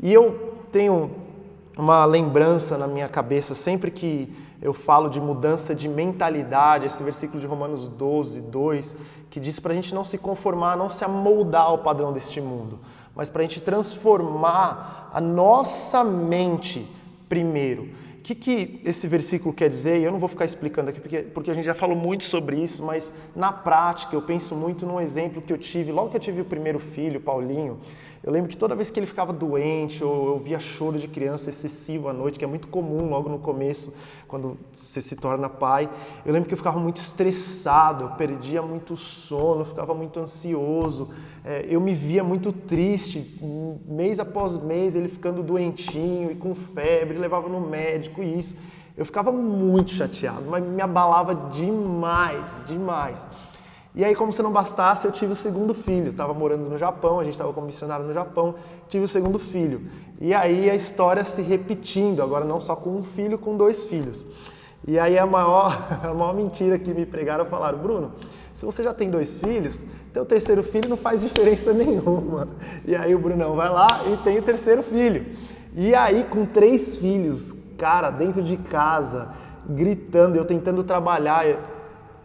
E 0.00 0.12
eu 0.12 0.56
tenho 0.72 1.12
uma 1.76 2.04
lembrança 2.04 2.76
na 2.76 2.88
minha 2.88 3.08
cabeça 3.08 3.54
sempre 3.54 3.90
que 3.90 4.34
eu 4.60 4.74
falo 4.74 5.08
de 5.08 5.20
mudança 5.20 5.74
de 5.74 5.88
mentalidade, 5.88 6.86
esse 6.86 7.02
versículo 7.04 7.40
de 7.40 7.46
Romanos 7.46 7.86
12, 7.86 8.40
2, 8.42 8.96
que 9.30 9.38
diz 9.40 9.60
para 9.60 9.72
a 9.72 9.76
gente 9.76 9.94
não 9.94 10.04
se 10.04 10.18
conformar, 10.18 10.76
não 10.76 10.88
se 10.88 11.04
amoldar 11.04 11.62
ao 11.62 11.78
padrão 11.78 12.12
deste 12.12 12.40
mundo, 12.40 12.78
mas 13.14 13.28
para 13.28 13.42
a 13.42 13.44
gente 13.44 13.60
transformar 13.60 15.10
a 15.12 15.20
nossa 15.20 16.04
mente 16.04 16.86
primeiro. 17.28 17.90
O 18.18 18.22
que, 18.28 18.34
que 18.34 18.80
esse 18.84 19.06
versículo 19.06 19.54
quer 19.54 19.70
dizer? 19.70 20.02
Eu 20.02 20.12
não 20.12 20.18
vou 20.18 20.28
ficar 20.28 20.44
explicando 20.44 20.90
aqui 20.90 21.00
porque, 21.00 21.18
porque 21.22 21.50
a 21.50 21.54
gente 21.54 21.64
já 21.64 21.74
falou 21.74 21.96
muito 21.96 22.24
sobre 22.24 22.62
isso, 22.62 22.84
mas 22.84 23.12
na 23.34 23.52
prática 23.52 24.14
eu 24.14 24.20
penso 24.20 24.54
muito 24.54 24.84
num 24.84 25.00
exemplo 25.00 25.40
que 25.40 25.52
eu 25.52 25.56
tive 25.56 25.90
logo 25.90 26.10
que 26.10 26.16
eu 26.16 26.20
tive 26.20 26.42
o 26.42 26.44
primeiro 26.44 26.78
filho, 26.78 27.20
Paulinho. 27.20 27.78
Eu 28.22 28.32
lembro 28.32 28.50
que 28.50 28.56
toda 28.56 28.74
vez 28.74 28.90
que 28.90 28.98
ele 28.98 29.06
ficava 29.06 29.32
doente 29.32 30.02
ou 30.02 30.28
eu 30.28 30.38
via 30.38 30.58
choro 30.58 30.98
de 30.98 31.06
criança 31.06 31.50
excessivo 31.50 32.08
à 32.08 32.12
noite, 32.12 32.38
que 32.38 32.44
é 32.44 32.48
muito 32.48 32.66
comum 32.66 33.08
logo 33.08 33.28
no 33.28 33.38
começo, 33.38 33.94
quando 34.26 34.58
você 34.72 35.00
se 35.00 35.14
torna 35.16 35.48
pai, 35.48 35.88
eu 36.26 36.32
lembro 36.32 36.48
que 36.48 36.54
eu 36.54 36.58
ficava 36.58 36.80
muito 36.80 37.00
estressado, 37.00 38.04
eu 38.04 38.10
perdia 38.10 38.60
muito 38.60 38.96
sono, 38.96 39.64
ficava 39.64 39.94
muito 39.94 40.18
ansioso, 40.18 41.10
é, 41.44 41.64
eu 41.68 41.80
me 41.80 41.94
via 41.94 42.24
muito 42.24 42.52
triste, 42.52 43.38
mês 43.86 44.18
após 44.18 44.56
mês 44.56 44.96
ele 44.96 45.08
ficando 45.08 45.42
doentinho 45.42 46.30
e 46.30 46.34
com 46.34 46.54
febre, 46.54 47.16
levava 47.16 47.48
no 47.48 47.60
médico 47.60 48.22
e 48.22 48.38
isso. 48.38 48.56
Eu 48.96 49.04
ficava 49.04 49.30
muito 49.30 49.92
chateado, 49.92 50.44
mas 50.50 50.64
me 50.64 50.82
abalava 50.82 51.32
demais, 51.52 52.64
demais. 52.66 53.28
E 53.94 54.04
aí, 54.04 54.14
como 54.14 54.32
se 54.32 54.42
não 54.42 54.52
bastasse, 54.52 55.06
eu 55.06 55.12
tive 55.12 55.32
o 55.32 55.36
segundo 55.36 55.74
filho. 55.74 56.10
Estava 56.10 56.32
morando 56.34 56.68
no 56.68 56.78
Japão, 56.78 57.18
a 57.18 57.24
gente 57.24 57.32
estava 57.32 57.52
como 57.52 57.66
missionário 57.66 58.06
no 58.06 58.12
Japão, 58.12 58.54
tive 58.88 59.04
o 59.04 59.08
segundo 59.08 59.38
filho. 59.38 59.82
E 60.20 60.34
aí 60.34 60.68
a 60.70 60.74
história 60.74 61.24
se 61.24 61.42
repetindo, 61.42 62.22
agora 62.22 62.44
não 62.44 62.60
só 62.60 62.76
com 62.76 62.90
um 62.90 63.02
filho, 63.02 63.38
com 63.38 63.56
dois 63.56 63.84
filhos. 63.84 64.26
E 64.86 64.98
aí 64.98 65.18
a 65.18 65.26
maior, 65.26 65.76
a 66.02 66.14
maior 66.14 66.34
mentira 66.34 66.78
que 66.78 66.92
me 66.92 67.06
pregaram 67.06 67.44
falaram, 67.46 67.78
Bruno, 67.78 68.12
se 68.52 68.64
você 68.64 68.82
já 68.82 68.92
tem 68.92 69.10
dois 69.10 69.38
filhos, 69.38 69.84
teu 70.12 70.24
terceiro 70.24 70.62
filho 70.62 70.88
não 70.88 70.96
faz 70.96 71.20
diferença 71.20 71.72
nenhuma. 71.74 72.48
E 72.84 72.94
aí 72.94 73.14
o 73.14 73.18
Brunão 73.18 73.54
vai 73.54 73.68
lá 73.68 74.02
e 74.06 74.16
tem 74.18 74.38
o 74.38 74.42
terceiro 74.42 74.82
filho. 74.82 75.26
E 75.74 75.94
aí 75.94 76.24
com 76.24 76.44
três 76.44 76.96
filhos, 76.96 77.54
cara, 77.76 78.10
dentro 78.10 78.42
de 78.42 78.56
casa, 78.56 79.28
gritando, 79.68 80.36
eu 80.36 80.44
tentando 80.44 80.82
trabalhar, 80.82 81.46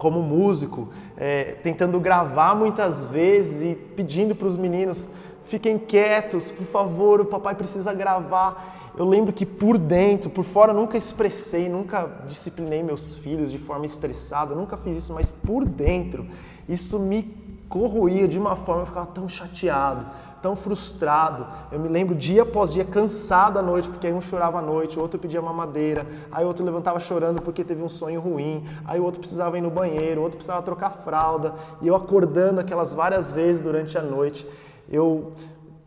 como 0.03 0.21
músico, 0.21 0.89
é, 1.15 1.55
tentando 1.63 1.97
gravar 1.97 2.57
muitas 2.57 3.05
vezes 3.05 3.61
e 3.61 3.75
pedindo 3.95 4.35
para 4.35 4.47
os 4.47 4.57
meninos 4.57 5.07
fiquem 5.45 5.77
quietos, 5.77 6.51
por 6.51 6.65
favor, 6.65 7.21
o 7.21 7.25
papai 7.25 7.55
precisa 7.55 7.93
gravar. 7.93 8.91
Eu 8.97 9.05
lembro 9.05 9.31
que 9.31 9.45
por 9.45 9.77
dentro, 9.77 10.29
por 10.29 10.43
fora, 10.43 10.73
nunca 10.73 10.97
expressei, 10.97 11.69
nunca 11.69 12.21
disciplinei 12.25 12.83
meus 12.83 13.15
filhos 13.15 13.49
de 13.49 13.57
forma 13.57 13.85
estressada, 13.85 14.53
nunca 14.53 14.75
fiz 14.75 14.97
isso, 14.97 15.13
mas 15.13 15.31
por 15.31 15.63
dentro, 15.63 16.27
isso 16.67 16.99
me 16.99 17.23
corroía 17.73 18.27
de 18.27 18.37
uma 18.37 18.55
forma, 18.55 18.83
eu 18.83 18.85
ficava 18.85 19.07
tão 19.07 19.27
chateado, 19.27 20.05
tão 20.43 20.55
frustrado. 20.55 21.47
Eu 21.71 21.79
me 21.79 21.89
lembro 21.89 22.13
dia 22.13 22.43
após 22.43 22.71
dia 22.71 22.85
cansado 22.85 23.57
à 23.57 23.63
noite, 23.63 23.89
porque 23.89 24.05
aí 24.05 24.13
um 24.13 24.21
chorava 24.21 24.59
à 24.59 24.61
noite, 24.61 24.99
o 24.99 25.01
outro 25.01 25.17
pedia 25.17 25.41
mamadeira, 25.41 26.05
aí 26.31 26.45
o 26.45 26.47
outro 26.47 26.63
levantava 26.63 26.99
chorando 26.99 27.41
porque 27.41 27.63
teve 27.63 27.81
um 27.81 27.89
sonho 27.89 28.21
ruim, 28.21 28.63
aí 28.85 28.99
o 28.99 29.03
outro 29.03 29.19
precisava 29.19 29.57
ir 29.57 29.61
no 29.61 29.71
banheiro, 29.71 30.21
o 30.21 30.23
outro 30.23 30.37
precisava 30.37 30.61
trocar 30.61 31.01
fralda, 31.03 31.55
e 31.81 31.87
eu 31.87 31.95
acordando 31.95 32.61
aquelas 32.61 32.93
várias 32.93 33.31
vezes 33.31 33.63
durante 33.63 33.97
a 33.97 34.03
noite. 34.03 34.47
Eu 34.87 35.31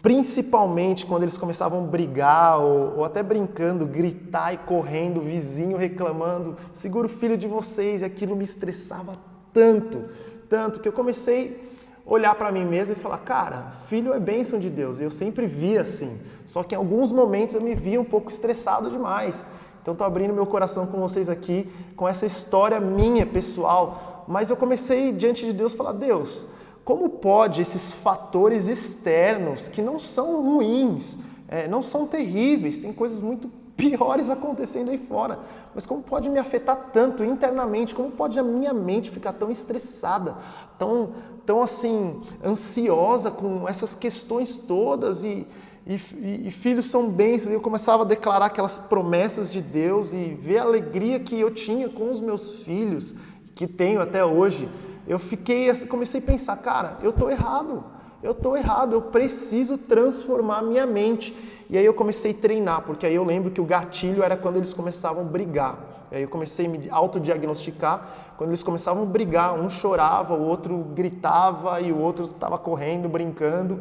principalmente 0.02 1.07
quando 1.07 1.23
eles 1.23 1.38
começavam 1.38 1.85
a 1.85 1.87
brigar 1.87 2.59
ou, 2.59 2.97
ou, 2.97 3.05
até 3.05 3.23
brincando, 3.23 3.87
gritar 3.87 4.52
e 4.52 4.59
correndo, 4.59 5.21
vizinho 5.21 5.76
reclamando, 5.76 6.57
segura 6.73 7.07
o 7.07 7.09
filho 7.09 7.38
de 7.38 7.47
vocês, 7.47 8.02
e 8.02 8.05
aquilo 8.05 8.35
me 8.35 8.43
estressava 8.43 9.16
tanto, 9.52 10.05
tanto 10.49 10.81
que 10.81 10.88
eu 10.88 10.93
comecei 10.93 11.75
olhar 12.07 12.35
para 12.37 12.53
mim 12.53 12.65
mesmo 12.65 12.95
e 12.95 12.97
falar, 12.97 13.19
cara, 13.19 13.73
filho 13.89 14.15
é 14.15 14.21
bênção 14.21 14.61
de 14.61 14.71
Deus. 14.71 15.01
Eu 15.01 15.11
sempre 15.11 15.47
vi 15.47 15.77
assim. 15.77 16.19
Só 16.47 16.63
que 16.63 16.75
em 16.75 16.79
alguns 16.79 17.11
momentos 17.11 17.57
eu 17.57 17.61
me 17.61 17.75
via 17.75 18.01
um 18.01 18.05
pouco 18.05 18.31
estressado 18.31 18.89
demais. 18.89 19.47
Então 19.83 19.93
estou 19.93 20.07
abrindo 20.07 20.33
meu 20.33 20.47
coração 20.47 20.87
com 20.87 21.01
vocês 21.01 21.29
aqui, 21.29 21.69
com 21.97 22.09
essa 22.09 22.25
história 22.25 22.79
minha, 22.79 23.27
pessoal. 23.27 24.25
Mas 24.29 24.49
eu 24.51 24.57
comecei 24.57 25.13
diante 25.13 25.45
de 25.45 25.53
Deus 25.53 25.73
falar, 25.73 25.93
Deus, 25.93 26.47
como 26.85 27.09
pode 27.09 27.61
esses 27.61 27.91
fatores 27.91 28.69
externos 28.69 29.69
que 29.69 29.83
não 29.83 29.99
são 29.99 30.43
ruins, 30.43 31.19
é, 31.49 31.67
não 31.67 31.83
são 31.83 32.07
terríveis, 32.07 32.79
tem 32.79 32.93
coisas 32.93 33.21
muito 33.21 33.51
piores 33.76 34.30
acontecendo 34.30 34.90
aí 34.90 34.99
fora. 34.99 35.38
Mas 35.75 35.85
como 35.85 36.02
pode 36.02 36.28
me 36.28 36.38
afetar 36.38 36.90
tanto 36.92 37.23
internamente? 37.23 37.95
Como 37.95 38.11
pode 38.11 38.38
a 38.38 38.42
minha 38.42 38.73
mente 38.73 39.11
ficar 39.11 39.33
tão 39.35 39.50
estressada, 39.50 40.37
tão, 40.78 41.12
tão 41.45 41.62
assim, 41.62 42.21
ansiosa 42.45 43.30
com 43.30 43.68
essas 43.68 43.95
questões 43.95 44.56
todas? 44.56 45.25
E, 45.25 45.47
e, 45.87 46.49
e 46.49 46.50
filhos 46.50 46.88
são 46.88 47.09
bênçãos. 47.09 47.52
Eu 47.52 47.61
começava 47.61 48.02
a 48.02 48.06
declarar 48.06 48.47
aquelas 48.47 48.78
promessas 48.78 49.50
de 49.50 49.61
Deus 49.61 50.12
e 50.12 50.35
ver 50.35 50.59
a 50.59 50.62
alegria 50.62 51.21
que 51.21 51.38
eu 51.38 51.52
tinha 51.52 51.88
com 51.88 52.11
os 52.11 52.21
meus 52.21 52.62
filhos, 52.62 53.14
que 53.54 53.66
tenho 53.66 54.00
até 54.00 54.25
hoje. 54.25 54.68
Eu 55.06 55.18
fiquei, 55.18 55.73
comecei 55.87 56.21
a 56.21 56.25
pensar, 56.25 56.56
cara, 56.56 56.99
eu 57.02 57.11
estou 57.11 57.30
errado 57.30 57.85
eu 58.23 58.33
estou 58.33 58.56
errado, 58.56 58.95
eu 58.95 59.02
preciso 59.02 59.78
transformar 59.78 60.62
minha 60.62 60.87
mente. 60.87 61.33
E 61.69 61.77
aí 61.77 61.85
eu 61.85 61.95
comecei 61.95 62.31
a 62.31 62.35
treinar, 62.35 62.83
porque 62.83 63.07
aí 63.07 63.15
eu 63.15 63.25
lembro 63.25 63.51
que 63.51 63.61
o 63.61 63.65
gatilho 63.65 64.23
era 64.23 64.37
quando 64.37 64.57
eles 64.57 64.73
começavam 64.73 65.23
a 65.23 65.25
brigar. 65.25 65.79
E 66.13 66.17
aí 66.17 66.23
eu 66.23 66.29
comecei 66.29 66.67
a 66.67 66.69
me 66.69 66.89
autodiagnosticar, 66.89 68.35
quando 68.37 68.51
eles 68.51 68.63
começavam 68.63 69.03
a 69.03 69.07
brigar, 69.07 69.55
um 69.59 69.69
chorava, 69.69 70.35
o 70.35 70.43
outro 70.43 70.79
gritava 70.95 71.81
e 71.81 71.91
o 71.93 71.99
outro 71.99 72.25
estava 72.25 72.57
correndo, 72.59 73.09
brincando. 73.09 73.81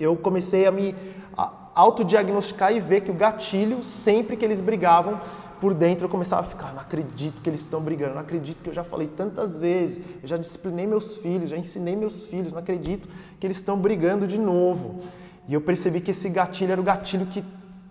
Eu 0.00 0.16
comecei 0.16 0.66
a 0.66 0.72
me 0.72 0.94
autodiagnosticar 1.74 2.74
e 2.74 2.80
ver 2.80 3.02
que 3.02 3.10
o 3.10 3.14
gatilho, 3.14 3.82
sempre 3.82 4.36
que 4.36 4.44
eles 4.44 4.60
brigavam, 4.60 5.20
por 5.60 5.74
dentro 5.74 6.06
eu 6.06 6.08
começava 6.08 6.42
a 6.42 6.44
ficar, 6.44 6.72
não 6.72 6.80
acredito 6.80 7.40
que 7.40 7.48
eles 7.48 7.60
estão 7.60 7.80
brigando, 7.80 8.14
não 8.14 8.20
acredito 8.20 8.64
que 8.64 8.68
eu 8.68 8.74
já 8.74 8.82
falei 8.82 9.06
tantas 9.06 9.56
vezes, 9.56 10.04
eu 10.20 10.26
já 10.26 10.36
disciplinei 10.36 10.88
meus 10.88 11.16
filhos, 11.18 11.50
já 11.50 11.56
ensinei 11.56 11.94
meus 11.94 12.24
filhos, 12.24 12.52
não 12.52 12.58
acredito 12.58 13.08
que 13.38 13.46
eles 13.46 13.58
estão 13.58 13.78
brigando 13.78 14.26
de 14.26 14.38
novo. 14.38 15.00
E 15.52 15.54
eu 15.54 15.60
percebi 15.60 16.00
que 16.00 16.12
esse 16.12 16.30
gatilho 16.30 16.72
era 16.72 16.80
o 16.80 16.84
gatilho 16.84 17.26
que 17.26 17.44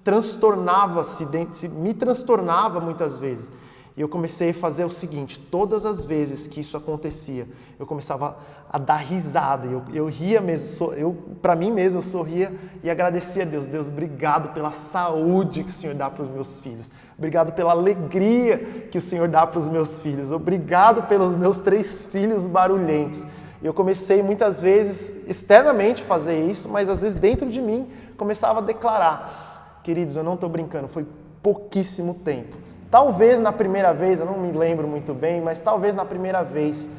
transtornava-se, 0.04 1.28
me 1.68 1.94
transtornava 1.94 2.80
muitas 2.80 3.18
vezes. 3.18 3.52
E 3.96 4.02
eu 4.02 4.10
comecei 4.10 4.50
a 4.50 4.54
fazer 4.56 4.84
o 4.84 4.90
seguinte: 4.90 5.38
todas 5.38 5.86
as 5.86 6.04
vezes 6.04 6.48
que 6.48 6.60
isso 6.60 6.76
acontecia, 6.76 7.48
eu 7.78 7.86
começava 7.86 8.36
a 8.68 8.80
dar 8.80 8.98
risada. 8.98 9.68
Eu, 9.68 9.84
eu 9.94 10.08
ria 10.08 10.42
mesmo, 10.42 10.92
eu 10.94 11.16
para 11.40 11.56
mim 11.56 11.70
mesmo 11.70 12.00
eu 12.00 12.02
sorria 12.02 12.52
e 12.84 12.90
agradecia 12.90 13.44
a 13.44 13.46
Deus. 13.46 13.68
Deus, 13.68 13.90
obrigado 13.90 14.56
pela 14.56 14.72
saúde 14.72 15.64
que 15.64 15.70
o 15.70 15.74
Senhor 15.74 15.94
dá 15.94 16.10
para 16.10 16.24
os 16.24 16.30
meus 16.30 16.60
filhos. 16.62 16.92
Obrigado 17.16 17.52
pela 17.52 17.74
alegria 17.74 18.58
que 18.90 18.98
o 18.98 19.02
Senhor 19.02 19.28
dá 19.28 19.46
para 19.46 19.60
os 19.60 19.70
meus 19.70 20.00
filhos. 20.00 20.32
Obrigado 20.32 21.08
pelos 21.08 21.36
meus 21.36 21.60
três 21.60 22.06
filhos 22.06 22.48
barulhentos. 22.48 23.24
E 23.62 23.66
eu 23.66 23.74
comecei 23.74 24.24
muitas 24.24 24.60
vezes 24.60 25.28
externamente 25.28 26.04
fazer 26.04 26.46
isso, 26.46 26.68
mas 26.70 26.90
às 26.90 27.02
vezes 27.02 27.18
dentro 27.18 27.50
de 27.50 27.62
mim 27.62 27.90
começava 28.18 28.60
a 28.60 28.62
declarar: 28.62 29.80
Queridos, 29.84 30.16
eu 30.16 30.24
não 30.24 30.34
estou 30.34 30.50
brincando, 30.50 30.88
foi 30.88 31.06
pouquíssimo 31.42 32.16
tempo 32.16 32.58
Talvez 32.92 33.40
na 33.40 33.54
primeira 33.54 33.94
vez, 33.94 34.20
eu 34.20 34.26
não 34.26 34.38
me 34.38 34.52
lembro 34.52 34.86
muito 34.86 35.14
bem, 35.14 35.40
mas 35.40 35.62
talvez 35.62 35.96
na 35.96 36.04
primeira 36.04 36.44
vez, 36.44 36.90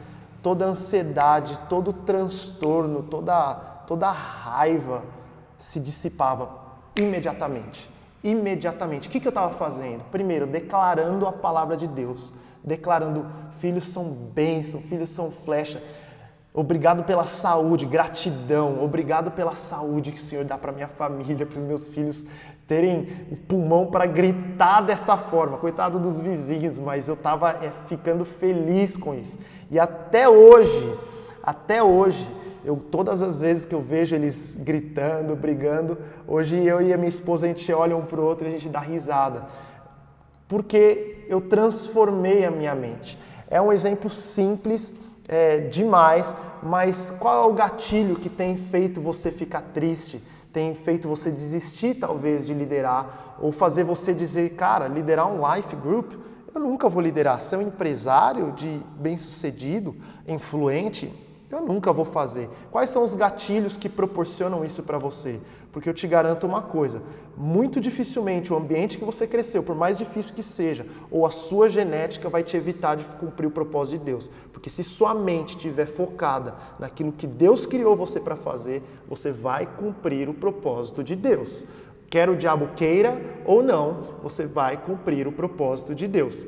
toda 0.43 0.65
ansiedade, 0.65 1.59
todo 1.69 1.93
transtorno, 1.93 3.03
toda, 3.03 3.55
toda 3.87 4.11
raiva 4.11 5.05
se 5.59 5.79
dissipava 5.79 6.49
imediatamente. 6.97 7.91
imediatamente. 8.25 9.07
O 9.07 9.11
que, 9.11 9.21
que 9.21 9.29
eu 9.29 9.31
estava 9.31 9.53
fazendo? 9.53 10.03
Primeiro, 10.05 10.47
declarando 10.47 11.27
a 11.27 11.33
palavra 11.33 11.77
de 11.77 11.87
Deus, 11.87 12.33
declarando: 12.65 13.27
filhos 13.59 13.89
são 13.89 14.05
bênção, 14.05 14.81
filhos 14.81 15.11
são 15.11 15.31
flecha. 15.31 15.83
Obrigado 16.55 17.05
pela 17.05 17.25
saúde, 17.25 17.87
gratidão. 17.87 18.85
Obrigado 18.85 19.31
pela 19.31 19.55
saúde 19.55 20.13
que 20.13 20.19
o 20.19 20.23
Senhor 20.23 20.45
dá 20.45 20.59
para 20.59 20.71
minha 20.71 20.89
família, 20.89 21.47
para 21.47 21.57
os 21.57 21.65
meus 21.65 21.89
filhos 21.89 22.27
terem 22.67 23.07
o 23.31 23.37
pulmão 23.37 23.87
para 23.87 24.05
gritar 24.05 24.83
dessa 24.83 25.17
forma. 25.17 25.57
Coitado 25.57 25.99
dos 25.99 26.21
vizinhos, 26.21 26.79
mas 26.79 27.09
eu 27.09 27.15
estava 27.15 27.51
é, 27.51 27.73
ficando 27.87 28.25
feliz 28.25 28.97
com 28.97 29.15
isso. 29.15 29.39
E 29.71 29.79
até 29.79 30.29
hoje, 30.29 30.95
até 31.43 31.83
hoje, 31.83 32.31
eu 32.65 32.77
todas 32.77 33.23
as 33.23 33.41
vezes 33.41 33.65
que 33.65 33.75
eu 33.75 33.81
vejo 33.81 34.15
eles 34.15 34.57
gritando, 34.61 35.35
brigando, 35.35 35.99
hoje 36.29 36.63
eu 36.65 36.83
e 36.83 36.93
a 36.93 36.97
minha 36.97 37.09
esposa 37.09 37.47
a 37.47 37.49
gente 37.49 37.73
olha 37.73 37.97
um 37.97 38.05
para 38.05 38.21
o 38.21 38.25
outro 38.25 38.47
e 38.47 38.49
a 38.49 38.53
gente 38.53 38.69
dá 38.69 38.79
risada. 38.79 39.47
Porque 40.47 41.25
eu 41.29 41.41
transformei 41.41 42.45
a 42.45 42.51
minha 42.51 42.75
mente. 42.75 43.19
É 43.49 43.61
um 43.61 43.73
exemplo 43.73 44.09
simples 44.11 44.95
é, 45.33 45.61
demais, 45.61 46.35
mas 46.63 47.11
qual 47.11 47.45
é 47.45 47.51
o 47.51 47.55
gatilho 47.55 48.17
que 48.17 48.29
tem 48.29 48.55
feito 48.55 49.01
você 49.01 49.33
ficar 49.33 49.63
triste? 49.63 50.23
Tem 50.53 50.75
feito 50.75 51.09
você 51.09 51.31
desistir, 51.31 51.95
talvez, 51.95 52.47
de 52.47 52.53
liderar, 52.53 53.39
ou 53.41 53.51
fazer 53.51 53.83
você 53.83 54.13
dizer, 54.13 54.51
cara, 54.51 54.87
liderar 54.87 55.27
um 55.27 55.41
life 55.55 55.75
group, 55.75 56.13
eu 56.55 56.61
nunca 56.61 56.87
vou 56.87 57.03
liderar. 57.03 57.41
Ser 57.41 57.57
um 57.57 57.63
empresário 57.63 58.53
de 58.53 58.83
bem-sucedido, 58.97 59.97
influente, 60.29 61.11
eu 61.51 61.63
nunca 61.63 61.95
vou 61.95 62.05
fazer. 62.05 62.51
Quais 62.71 62.91
são 62.91 63.03
os 63.03 63.15
gatilhos 63.15 63.79
que 63.79 63.89
proporcionam 63.89 64.63
isso 64.63 64.83
para 64.83 64.99
você? 64.99 65.41
Porque 65.73 65.89
eu 65.89 65.95
te 65.95 66.07
garanto 66.07 66.47
uma 66.47 66.61
coisa: 66.61 67.03
muito 67.37 67.81
dificilmente 67.81 68.53
o 68.53 68.57
ambiente 68.57 68.99
que 68.99 69.05
você 69.05 69.27
cresceu, 69.27 69.63
por 69.63 69.75
mais 69.75 69.99
difícil 69.99 70.35
que 70.35 70.43
seja, 70.43 70.87
ou 71.11 71.27
a 71.27 71.31
sua 71.31 71.69
genética 71.69 72.29
vai 72.29 72.43
te 72.43 72.57
evitar 72.57 72.97
de 72.97 73.05
cumprir 73.19 73.47
o 73.47 73.51
propósito 73.51 73.99
de 73.99 74.05
Deus. 74.05 74.31
Porque 74.53 74.69
se 74.69 74.85
sua 74.85 75.15
mente 75.15 75.57
estiver 75.57 75.87
focada 75.87 76.55
naquilo 76.79 77.11
que 77.11 77.27
Deus 77.27 77.65
criou 77.65 77.97
você 77.97 78.21
para 78.21 78.37
fazer, 78.37 78.83
você 79.09 79.33
vai 79.33 79.67
cumprir 79.67 80.29
o 80.29 80.35
propósito 80.35 81.03
de 81.03 81.17
Deus. 81.17 81.65
Quer 82.11 82.29
o 82.29 82.37
diabo 82.37 82.69
queira 82.77 83.19
ou 83.47 83.63
não, 83.63 84.19
você 84.23 84.45
vai 84.45 84.77
cumprir 84.77 85.27
o 85.27 85.33
propósito 85.33 85.95
de 85.95 86.07
Deus. 86.07 86.47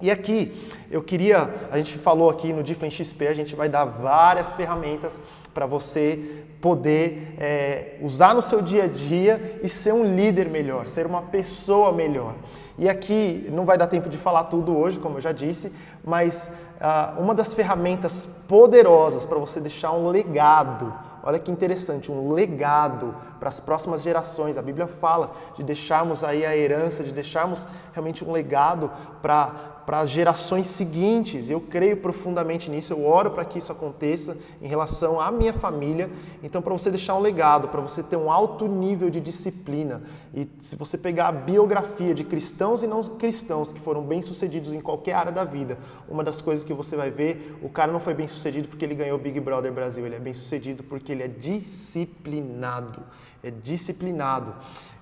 E 0.00 0.10
aqui 0.10 0.70
eu 0.90 1.02
queria, 1.02 1.68
a 1.70 1.78
gente 1.78 1.96
falou 1.96 2.28
aqui 2.28 2.52
no 2.52 2.62
Different 2.62 2.92
XP, 2.92 3.28
a 3.28 3.34
gente 3.34 3.56
vai 3.56 3.66
dar 3.66 3.86
várias 3.86 4.54
ferramentas 4.54 5.22
para 5.54 5.64
você 5.64 6.44
poder 6.60 7.34
é, 7.38 7.96
usar 8.02 8.34
no 8.34 8.42
seu 8.42 8.60
dia 8.60 8.84
a 8.84 8.86
dia 8.86 9.58
e 9.62 9.68
ser 9.70 9.94
um 9.94 10.14
líder 10.14 10.50
melhor, 10.50 10.86
ser 10.86 11.06
uma 11.06 11.22
pessoa 11.22 11.92
melhor. 11.92 12.34
E 12.78 12.90
aqui 12.90 13.46
não 13.50 13.64
vai 13.64 13.78
dar 13.78 13.86
tempo 13.86 14.10
de 14.10 14.18
falar 14.18 14.44
tudo 14.44 14.76
hoje, 14.76 14.98
como 14.98 15.16
eu 15.16 15.20
já 15.20 15.32
disse, 15.32 15.72
mas 16.04 16.52
ah, 16.78 17.14
uma 17.16 17.34
das 17.34 17.54
ferramentas 17.54 18.26
poderosas 18.46 19.24
para 19.24 19.38
você 19.38 19.60
deixar 19.60 19.92
um 19.92 20.10
legado 20.10 20.92
Olha 21.26 21.40
que 21.40 21.50
interessante, 21.50 22.12
um 22.12 22.32
legado 22.32 23.12
para 23.40 23.48
as 23.48 23.58
próximas 23.58 24.00
gerações. 24.00 24.56
A 24.56 24.62
Bíblia 24.62 24.86
fala 24.86 25.32
de 25.56 25.64
deixarmos 25.64 26.22
aí 26.22 26.46
a 26.46 26.56
herança, 26.56 27.02
de 27.02 27.10
deixarmos 27.10 27.66
realmente 27.92 28.24
um 28.24 28.30
legado 28.30 28.88
para 29.20 29.75
para 29.86 30.00
as 30.00 30.10
gerações 30.10 30.66
seguintes. 30.66 31.48
Eu 31.48 31.60
creio 31.60 31.96
profundamente 31.96 32.68
nisso, 32.68 32.92
eu 32.92 33.06
oro 33.06 33.30
para 33.30 33.44
que 33.44 33.58
isso 33.58 33.70
aconteça 33.70 34.36
em 34.60 34.66
relação 34.66 35.20
à 35.20 35.30
minha 35.30 35.52
família. 35.52 36.10
Então, 36.42 36.60
para 36.60 36.72
você 36.72 36.90
deixar 36.90 37.14
um 37.14 37.20
legado, 37.20 37.68
para 37.68 37.80
você 37.80 38.02
ter 38.02 38.16
um 38.16 38.30
alto 38.30 38.66
nível 38.66 39.08
de 39.08 39.20
disciplina. 39.20 40.02
E 40.34 40.48
se 40.58 40.74
você 40.74 40.98
pegar 40.98 41.28
a 41.28 41.32
biografia 41.32 42.12
de 42.12 42.24
cristãos 42.24 42.82
e 42.82 42.86
não 42.86 43.02
cristãos 43.04 43.70
que 43.70 43.78
foram 43.78 44.02
bem-sucedidos 44.02 44.74
em 44.74 44.80
qualquer 44.80 45.12
área 45.12 45.32
da 45.32 45.44
vida, 45.44 45.78
uma 46.08 46.24
das 46.24 46.42
coisas 46.42 46.64
que 46.64 46.74
você 46.74 46.96
vai 46.96 47.10
ver, 47.10 47.56
o 47.62 47.68
cara 47.68 47.92
não 47.92 48.00
foi 48.00 48.12
bem-sucedido 48.12 48.66
porque 48.66 48.84
ele 48.84 48.94
ganhou 48.94 49.16
Big 49.18 49.38
Brother 49.38 49.72
Brasil, 49.72 50.04
ele 50.04 50.16
é 50.16 50.20
bem-sucedido 50.20 50.82
porque 50.82 51.12
ele 51.12 51.22
é 51.22 51.28
disciplinado. 51.28 53.02
É 53.42 53.50
disciplinado. 53.50 54.52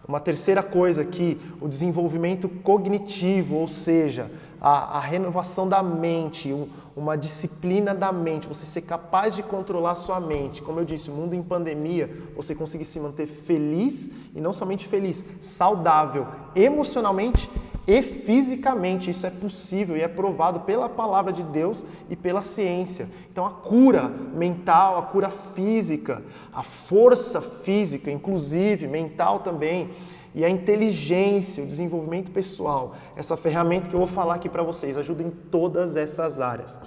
Uma 0.06 0.20
terceira 0.20 0.62
coisa 0.62 1.00
aqui, 1.00 1.40
o 1.62 1.66
desenvolvimento 1.66 2.46
cognitivo, 2.46 3.56
ou 3.56 3.66
seja, 3.66 4.30
a, 4.64 4.96
a 4.96 5.00
renovação 5.00 5.68
da 5.68 5.82
mente, 5.82 6.50
um, 6.50 6.66
uma 6.96 7.18
disciplina 7.18 7.94
da 7.94 8.10
mente, 8.10 8.48
você 8.48 8.64
ser 8.64 8.80
capaz 8.80 9.36
de 9.36 9.42
controlar 9.42 9.94
sua 9.94 10.18
mente. 10.18 10.62
Como 10.62 10.80
eu 10.80 10.86
disse, 10.86 11.10
o 11.10 11.12
mundo 11.12 11.34
em 11.34 11.42
pandemia, 11.42 12.10
você 12.34 12.54
conseguir 12.54 12.86
se 12.86 12.98
manter 12.98 13.26
feliz 13.26 14.10
e 14.34 14.40
não 14.40 14.54
somente 14.54 14.88
feliz, 14.88 15.22
saudável 15.38 16.26
emocionalmente 16.56 17.50
e 17.86 18.00
fisicamente. 18.00 19.10
Isso 19.10 19.26
é 19.26 19.30
possível 19.30 19.98
e 19.98 20.00
é 20.00 20.08
provado 20.08 20.60
pela 20.60 20.88
palavra 20.88 21.30
de 21.30 21.42
Deus 21.42 21.84
e 22.08 22.16
pela 22.16 22.40
ciência. 22.40 23.06
Então, 23.30 23.44
a 23.44 23.50
cura 23.50 24.08
mental, 24.08 24.96
a 24.96 25.02
cura 25.02 25.30
física, 25.54 26.22
a 26.50 26.62
força 26.62 27.42
física, 27.42 28.10
inclusive 28.10 28.86
mental 28.86 29.40
também, 29.40 29.90
e 30.34 30.44
a 30.44 30.50
inteligência, 30.50 31.62
o 31.62 31.66
desenvolvimento 31.66 32.30
pessoal, 32.30 32.94
essa 33.16 33.36
ferramenta 33.36 33.88
que 33.88 33.94
eu 33.94 34.00
vou 34.00 34.08
falar 34.08 34.34
aqui 34.34 34.48
para 34.48 34.62
vocês, 34.62 34.96
ajuda 34.96 35.22
em 35.22 35.30
todas 35.30 35.96
essas 35.96 36.40
áreas. 36.40 36.80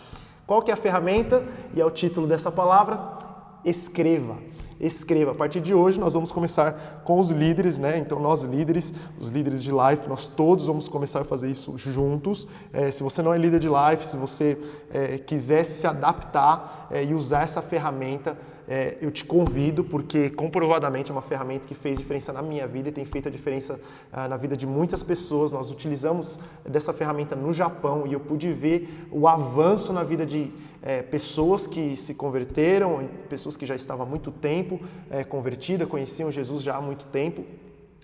Qual 0.46 0.62
que 0.62 0.72
é 0.72 0.74
a 0.74 0.78
ferramenta? 0.78 1.44
E 1.74 1.82
é 1.82 1.86
o 1.86 1.92
título 1.92 2.28
dessa 2.28 2.52
palavra? 2.52 3.18
Escreva 3.64 4.38
escreva. 4.80 5.32
A 5.32 5.36
partir 5.36 5.60
de 5.60 5.74
hoje 5.74 6.00
nós 6.00 6.14
vamos 6.14 6.32
começar 6.32 7.02
com 7.04 7.20
os 7.20 7.32
líderes, 7.32 7.80
né? 7.80 7.98
Então 7.98 8.20
nós 8.20 8.44
líderes, 8.44 8.94
os 9.20 9.30
líderes 9.30 9.64
de 9.64 9.72
life, 9.72 10.08
nós 10.08 10.28
todos 10.28 10.68
vamos 10.68 10.88
começar 10.88 11.22
a 11.22 11.26
fazer 11.26 11.50
isso 11.50 11.78
juntos. 11.78 12.48
É, 12.72 12.92
se 12.92 13.04
você 13.04 13.22
não 13.22 13.34
é 13.34 13.38
líder 13.38 13.60
de 13.60 13.68
life, 13.68 14.08
se 14.08 14.18
você 14.18 14.58
é, 14.92 15.18
quiser 15.18 15.64
se 15.64 15.88
adaptar 15.88 16.88
é, 16.92 17.04
e 17.04 17.14
usar 17.14 17.42
essa 17.42 17.62
ferramenta, 17.62 18.38
é, 18.68 18.98
eu 19.02 19.10
te 19.10 19.24
convido, 19.24 19.84
porque 19.84 20.30
comprovadamente 20.30 21.10
é 21.10 21.14
uma 21.14 21.22
ferramenta 21.22 21.66
que 21.66 21.74
fez 21.74 21.98
diferença 21.98 22.34
na 22.34 22.42
minha 22.42 22.68
vida 22.68 22.90
e 22.90 22.92
tem 22.92 23.06
feito 23.06 23.28
a 23.28 23.32
diferença 23.32 23.80
ah, 24.12 24.28
na 24.28 24.36
vida 24.36 24.58
de 24.58 24.68
muitas 24.68 25.02
pessoas. 25.02 25.52
Nós 25.52 25.72
utilizamos 25.72 26.40
dessa 26.68 26.92
ferramenta 26.92 27.36
no 27.36 27.54
Japão 27.54 28.06
e 28.06 28.14
eu 28.14 28.20
pude 28.20 28.52
ver 28.52 29.08
o 29.12 29.28
avanço 29.28 29.94
na 29.94 30.04
vida 30.04 30.26
de 30.26 30.52
é, 30.82 31.02
pessoas 31.02 31.66
que 31.66 31.96
se 31.96 32.16
converteram, 32.16 33.08
pessoas 33.30 33.56
que 33.56 33.66
já 33.66 33.76
estavam 33.76 34.06
há 34.06 34.10
muito 34.10 34.32
tempo 34.32 34.80
é, 35.10 35.24
convertidas, 35.24 35.88
conheciam 35.88 36.32
Jesus 36.32 36.62
já 36.62 36.76
há 36.76 36.82
muito 36.82 37.06
tempo 37.06 37.46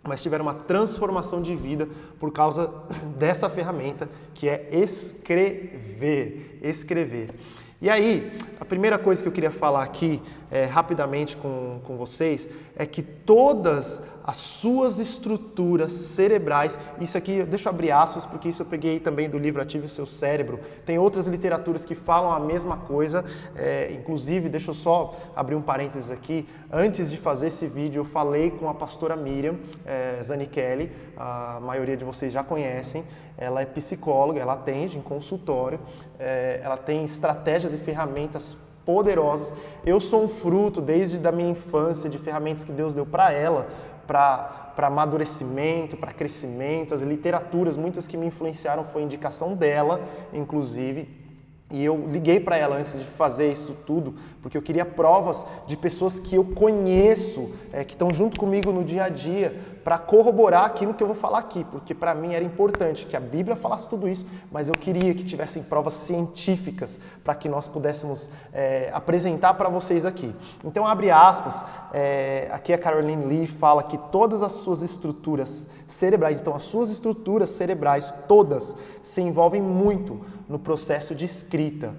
mas 0.05 0.21
tiveram 0.21 0.43
uma 0.43 0.53
transformação 0.53 1.41
de 1.41 1.55
vida 1.55 1.87
por 2.19 2.31
causa 2.31 2.73
dessa 3.17 3.49
ferramenta 3.49 4.09
que 4.33 4.49
é 4.49 4.67
escrever. 4.71 6.59
Escrever. 6.61 7.33
E 7.81 7.89
aí, 7.89 8.31
a 8.59 8.65
primeira 8.65 8.97
coisa 8.97 9.21
que 9.21 9.27
eu 9.27 9.31
queria 9.31 9.51
falar 9.51 9.83
aqui 9.83 10.21
é, 10.53 10.65
rapidamente 10.65 11.35
com, 11.35 11.81
com 11.83 11.97
vocês 11.97 12.47
é 12.75 12.85
que 12.85 13.01
todas 13.01 14.03
as 14.23 14.35
suas 14.37 14.99
estruturas 14.99 15.91
cerebrais, 15.91 16.79
isso 17.01 17.17
aqui, 17.17 17.43
deixa 17.43 17.67
eu 17.67 17.73
abrir 17.73 17.91
aspas, 17.91 18.23
porque 18.23 18.49
isso 18.49 18.61
eu 18.61 18.67
peguei 18.67 18.99
também 18.99 19.27
do 19.27 19.37
livro 19.37 19.59
Ative 19.59 19.85
o 19.85 19.89
Seu 19.89 20.05
Cérebro, 20.05 20.59
tem 20.85 20.99
outras 20.99 21.25
literaturas 21.25 21.83
que 21.83 21.95
falam 21.95 22.31
a 22.31 22.39
mesma 22.39 22.77
coisa, 22.77 23.25
é, 23.55 23.91
inclusive, 23.93 24.47
deixa 24.47 24.69
eu 24.69 24.75
só 24.75 25.13
abrir 25.35 25.55
um 25.55 25.61
parênteses 25.61 26.11
aqui, 26.11 26.47
antes 26.71 27.09
de 27.09 27.17
fazer 27.17 27.47
esse 27.47 27.65
vídeo 27.65 28.01
eu 28.01 28.05
falei 28.05 28.51
com 28.51 28.69
a 28.69 28.75
pastora 28.75 29.15
Miriam 29.15 29.55
é, 29.83 30.21
Zanichelli, 30.21 30.91
a 31.17 31.59
maioria 31.61 31.97
de 31.97 32.05
vocês 32.05 32.31
já 32.31 32.43
conhecem, 32.43 33.03
ela 33.35 33.61
é 33.61 33.65
psicóloga, 33.65 34.39
ela 34.39 34.53
atende 34.53 34.99
em 34.99 35.01
consultório, 35.01 35.79
é, 36.19 36.61
ela 36.63 36.77
tem 36.77 37.03
estratégias 37.03 37.73
e 37.73 37.77
ferramentas 37.77 38.55
poderosas. 38.85 39.53
Eu 39.85 39.99
sou 39.99 40.23
um 40.23 40.27
fruto 40.27 40.81
desde 40.81 41.17
da 41.17 41.31
minha 41.31 41.51
infância 41.51 42.09
de 42.09 42.17
ferramentas 42.17 42.63
que 42.63 42.71
Deus 42.71 42.93
deu 42.93 43.05
para 43.05 43.31
ela, 43.31 43.67
para 44.05 44.87
amadurecimento, 44.87 45.97
para 45.97 46.11
crescimento. 46.11 46.93
As 46.93 47.01
literaturas, 47.01 47.77
muitas 47.77 48.07
que 48.07 48.17
me 48.17 48.25
influenciaram, 48.25 48.83
foi 48.83 49.01
indicação 49.01 49.55
dela, 49.55 50.01
inclusive. 50.33 51.23
E 51.71 51.83
eu 51.83 52.07
liguei 52.07 52.39
para 52.39 52.55
ela 52.55 52.75
antes 52.75 52.99
de 52.99 53.03
fazer 53.03 53.51
isso 53.51 53.75
tudo, 53.85 54.13
porque 54.43 54.55
eu 54.55 54.61
queria 54.61 54.85
provas 54.85 55.43
de 55.65 55.75
pessoas 55.75 56.19
que 56.19 56.35
eu 56.35 56.45
conheço, 56.45 57.49
é, 57.71 57.83
que 57.83 57.93
estão 57.93 58.13
junto 58.13 58.39
comigo 58.39 58.71
no 58.71 58.83
dia 58.83 59.05
a 59.05 59.09
dia, 59.09 59.59
para 59.83 59.97
corroborar 59.97 60.65
aquilo 60.65 60.93
que 60.93 61.03
eu 61.03 61.07
vou 61.07 61.15
falar 61.15 61.39
aqui, 61.39 61.63
porque 61.65 61.93
para 61.93 62.15
mim 62.15 62.33
era 62.33 62.43
importante 62.43 63.05
que 63.05 63.17
a 63.17 63.19
Bíblia 63.19 63.55
falasse 63.55 63.89
tudo 63.89 64.07
isso, 64.07 64.25
mas 64.51 64.69
eu 64.69 64.73
queria 64.73 65.13
que 65.13 65.23
tivessem 65.23 65.61
provas 65.61 65.93
científicas 65.93 66.99
para 67.23 67.35
que 67.35 67.49
nós 67.49 67.67
pudéssemos 67.67 68.29
é, 68.53 68.89
apresentar 68.93 69.55
para 69.55 69.67
vocês 69.67 70.05
aqui. 70.05 70.33
Então, 70.63 70.87
abre 70.87 71.11
aspas, 71.11 71.65
é, 71.93 72.47
aqui 72.51 72.71
a 72.71 72.77
Caroline 72.77 73.25
Lee 73.25 73.47
fala 73.47 73.83
que 73.83 73.97
todas 73.97 74.41
as 74.41 74.53
suas 74.53 74.81
estruturas 74.81 75.69
cerebrais, 75.87 76.39
então 76.39 76.55
as 76.55 76.63
suas 76.63 76.89
estruturas 76.89 77.49
cerebrais 77.49 78.13
todas 78.27 78.75
se 79.01 79.21
envolvem 79.21 79.61
muito 79.61 80.21
no 80.47 80.57
processo 80.57 81.13
de 81.13 81.25
escrita 81.25 81.93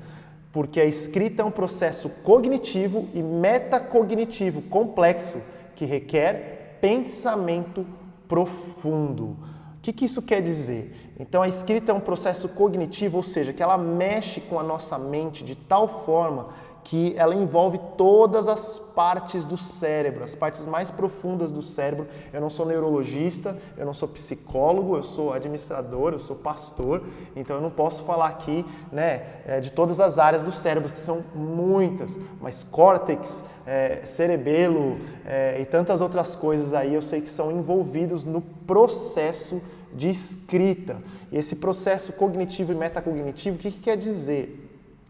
porque 0.52 0.80
a 0.80 0.84
escrita 0.84 1.42
é 1.42 1.44
um 1.44 1.50
processo 1.50 2.08
cognitivo 2.22 3.08
e 3.12 3.20
metacognitivo 3.20 4.62
complexo 4.62 5.42
que 5.74 5.84
requer 5.84 6.53
pensamento 6.84 7.86
profundo. 8.28 9.24
O 9.24 9.80
que, 9.80 9.90
que 9.90 10.04
isso 10.04 10.20
quer 10.20 10.42
dizer? 10.42 11.14
Então, 11.18 11.40
a 11.40 11.48
escrita 11.48 11.92
é 11.92 11.94
um 11.94 12.00
processo 12.00 12.46
cognitivo, 12.50 13.16
ou 13.16 13.22
seja, 13.22 13.54
que 13.54 13.62
ela 13.62 13.78
mexe 13.78 14.38
com 14.42 14.60
a 14.60 14.62
nossa 14.62 14.98
mente 14.98 15.42
de 15.42 15.54
tal 15.54 16.04
forma 16.04 16.48
que 16.84 17.14
ela 17.16 17.34
envolve 17.34 17.80
todas 17.96 18.46
as 18.46 18.78
partes 18.78 19.46
do 19.46 19.56
cérebro, 19.56 20.22
as 20.22 20.34
partes 20.34 20.66
mais 20.66 20.90
profundas 20.90 21.50
do 21.50 21.62
cérebro. 21.62 22.06
Eu 22.32 22.40
não 22.42 22.50
sou 22.50 22.66
neurologista, 22.66 23.56
eu 23.76 23.86
não 23.86 23.94
sou 23.94 24.06
psicólogo, 24.06 24.94
eu 24.94 25.02
sou 25.02 25.32
administrador, 25.32 26.12
eu 26.12 26.18
sou 26.18 26.36
pastor, 26.36 27.02
então 27.34 27.56
eu 27.56 27.62
não 27.62 27.70
posso 27.70 28.04
falar 28.04 28.28
aqui 28.28 28.64
né, 28.92 29.40
é, 29.46 29.60
de 29.60 29.72
todas 29.72 29.98
as 29.98 30.18
áreas 30.18 30.42
do 30.42 30.52
cérebro, 30.52 30.90
que 30.90 30.98
são 30.98 31.24
muitas, 31.34 32.18
mas 32.40 32.62
córtex, 32.62 33.44
é, 33.66 34.04
cerebelo 34.04 34.98
é, 35.24 35.58
e 35.60 35.64
tantas 35.64 36.02
outras 36.02 36.36
coisas 36.36 36.74
aí 36.74 36.92
eu 36.94 37.02
sei 37.02 37.22
que 37.22 37.30
são 37.30 37.50
envolvidos 37.50 38.24
no 38.24 38.42
processo 38.42 39.60
de 39.94 40.10
escrita. 40.10 40.98
E 41.32 41.38
esse 41.38 41.56
processo 41.56 42.12
cognitivo 42.12 42.72
e 42.72 42.74
metacognitivo, 42.74 43.56
o 43.56 43.58
que, 43.58 43.70
que 43.70 43.80
quer 43.80 43.96
dizer? 43.96 44.63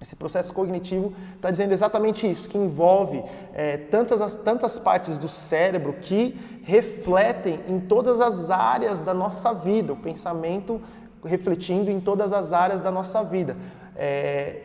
Esse 0.05 0.17
processo 0.17 0.53
cognitivo 0.53 1.15
está 1.35 1.51
dizendo 1.51 1.73
exatamente 1.73 2.31
isso, 2.31 2.47
que 2.47 2.59
envolve 2.59 3.25
é, 3.55 3.79
tantas, 3.79 4.21
as, 4.21 4.35
tantas 4.35 4.79
partes 4.79 5.17
do 5.17 5.29
cérebro 5.29 5.95
que 5.95 6.39
refletem 6.63 7.59
em 7.67 7.81
todas 7.81 8.21
as 8.21 8.51
áreas 8.51 9.01
da 9.01 9.15
nossa 9.15 9.55
vida, 9.55 9.95
o 9.95 9.97
pensamento 9.97 10.79
refletindo 11.25 11.91
em 11.91 11.99
todas 12.01 12.35
as 12.35 12.53
áreas 12.53 12.83
da 12.83 12.91
nossa 12.91 13.25
vida. 13.25 13.57
É, 13.97 14.61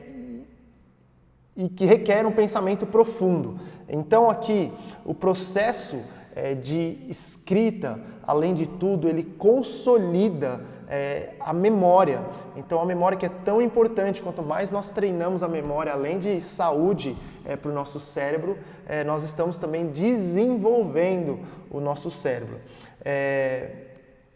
e 1.56 1.70
que 1.70 1.86
requer 1.86 2.26
um 2.26 2.34
pensamento 2.34 2.86
profundo. 2.86 3.62
Então, 3.88 4.30
aqui, 4.30 4.74
o 5.06 5.14
processo 5.14 6.02
é, 6.36 6.54
de 6.54 6.98
escrita, 7.08 7.98
além 8.28 8.54
de 8.54 8.68
tudo, 8.68 9.08
ele 9.08 9.24
consolida 9.24 10.60
é, 10.90 11.34
a 11.40 11.54
memória. 11.54 12.26
Então, 12.56 12.82
a 12.82 12.86
memória 12.86 13.18
que 13.18 13.26
é 13.26 13.30
tão 13.30 13.62
importante, 13.62 14.22
quanto 14.22 14.42
mais 14.42 14.72
nós 14.72 14.90
treinamos 14.90 15.44
a 15.44 15.48
memória, 15.48 15.94
além 15.94 16.18
de 16.18 16.42
saúde 16.42 17.16
é, 17.46 17.56
para 17.56 17.70
o 17.70 17.74
nosso 17.74 18.00
cérebro, 18.00 18.58
é, 18.88 19.04
nós 19.04 19.24
estamos 19.24 19.56
também 19.56 19.88
desenvolvendo 19.88 21.40
o 21.70 21.80
nosso 21.80 22.10
cérebro. 22.10 22.58
É, 23.06 23.70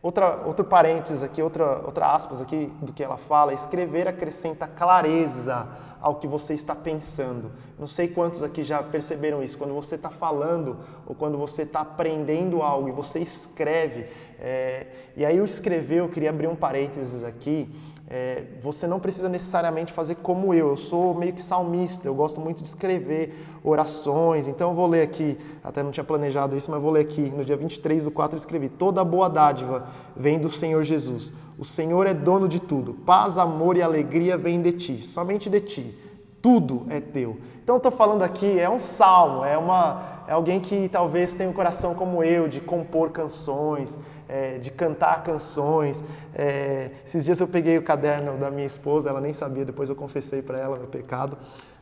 outra, 0.01 0.43
outro 0.45 0.63
parênteses 0.63 1.23
aqui, 1.23 1.41
outra, 1.41 1.81
outra 1.85 2.07
aspas 2.13 2.39
aqui 2.39 2.71
do 2.81 2.93
que 2.93 3.03
ela 3.03 3.17
fala, 3.17 3.51
escrever 3.51 4.07
acrescenta 4.07 4.67
clareza 4.67 5.67
ao 6.03 6.15
que 6.15 6.27
você 6.27 6.53
está 6.53 6.75
pensando. 6.75 7.49
Não 7.79 7.87
sei 7.87 8.09
quantos 8.09 8.43
aqui 8.43 8.61
já 8.61 8.83
perceberam 8.83 9.41
isso. 9.41 9.57
Quando 9.57 9.73
você 9.73 9.95
está 9.95 10.09
falando 10.09 10.77
ou 11.07 11.15
quando 11.15 11.37
você 11.37 11.61
está 11.61 11.79
aprendendo 11.79 12.61
algo 12.61 12.89
e 12.89 12.91
você 12.91 13.19
escreve, 13.19 14.07
é, 14.37 14.85
e 15.15 15.23
aí 15.23 15.39
o 15.39 15.45
escrever, 15.45 15.99
eu 15.99 16.09
queria 16.09 16.29
abrir 16.29 16.47
um 16.47 16.57
parênteses 16.57 17.23
aqui. 17.23 17.73
É, 18.15 18.43
você 18.61 18.85
não 18.85 18.99
precisa 18.99 19.27
necessariamente 19.27 19.91
fazer 19.91 20.13
como 20.17 20.53
eu. 20.53 20.69
Eu 20.69 20.77
sou 20.77 21.15
meio 21.15 21.33
que 21.33 21.41
salmista, 21.41 22.07
eu 22.07 22.13
gosto 22.13 22.39
muito 22.39 22.61
de 22.61 22.67
escrever 22.67 23.33
orações. 23.63 24.47
Então 24.47 24.69
eu 24.69 24.75
vou 24.75 24.85
ler 24.85 25.01
aqui, 25.01 25.35
até 25.63 25.81
não 25.81 25.89
tinha 25.89 26.03
planejado 26.03 26.55
isso, 26.55 26.69
mas 26.69 26.79
vou 26.79 26.91
ler 26.91 26.99
aqui. 26.99 27.21
No 27.31 27.43
dia 27.43 27.57
23 27.57 28.03
do 28.03 28.11
4 28.11 28.35
eu 28.35 28.37
escrevi: 28.37 28.69
Toda 28.69 29.03
boa 29.03 29.27
dádiva 29.27 29.87
vem 30.15 30.37
do 30.37 30.51
Senhor 30.51 30.83
Jesus. 30.83 31.33
O 31.57 31.65
Senhor 31.65 32.05
é 32.05 32.13
dono 32.13 32.47
de 32.47 32.59
tudo. 32.59 32.93
Paz, 32.93 33.39
amor 33.39 33.77
e 33.77 33.81
alegria 33.81 34.37
vêm 34.37 34.61
de 34.61 34.73
ti, 34.73 35.01
somente 35.01 35.49
de 35.49 35.59
ti. 35.59 35.97
Tudo 36.43 36.85
é 36.89 36.99
teu. 36.99 37.37
Então 37.63 37.77
estou 37.77 37.89
falando 37.89 38.21
aqui, 38.21 38.59
é 38.59 38.69
um 38.69 38.81
salmo, 38.81 39.45
é, 39.45 39.57
uma, 39.57 40.23
é 40.27 40.33
alguém 40.33 40.59
que 40.59 40.89
talvez 40.89 41.33
tenha 41.33 41.49
um 41.49 41.53
coração 41.53 41.95
como 41.95 42.21
eu, 42.21 42.49
de 42.49 42.59
compor 42.59 43.11
canções, 43.11 43.97
é, 44.27 44.57
de 44.57 44.69
cantar 44.69 45.23
canções. 45.23 46.03
É, 46.35 46.91
esses 47.05 47.23
dias 47.23 47.39
eu 47.39 47.47
peguei 47.47 47.77
o 47.77 47.81
caderno 47.81 48.37
da 48.37 48.51
minha 48.51 48.65
esposa, 48.65 49.09
ela 49.09 49.21
nem 49.21 49.31
sabia, 49.31 49.63
depois 49.63 49.89
eu 49.89 49.95
confessei 49.95 50.41
para 50.41 50.59
ela 50.59 50.77
meu 50.77 50.87
pecado 50.87 51.37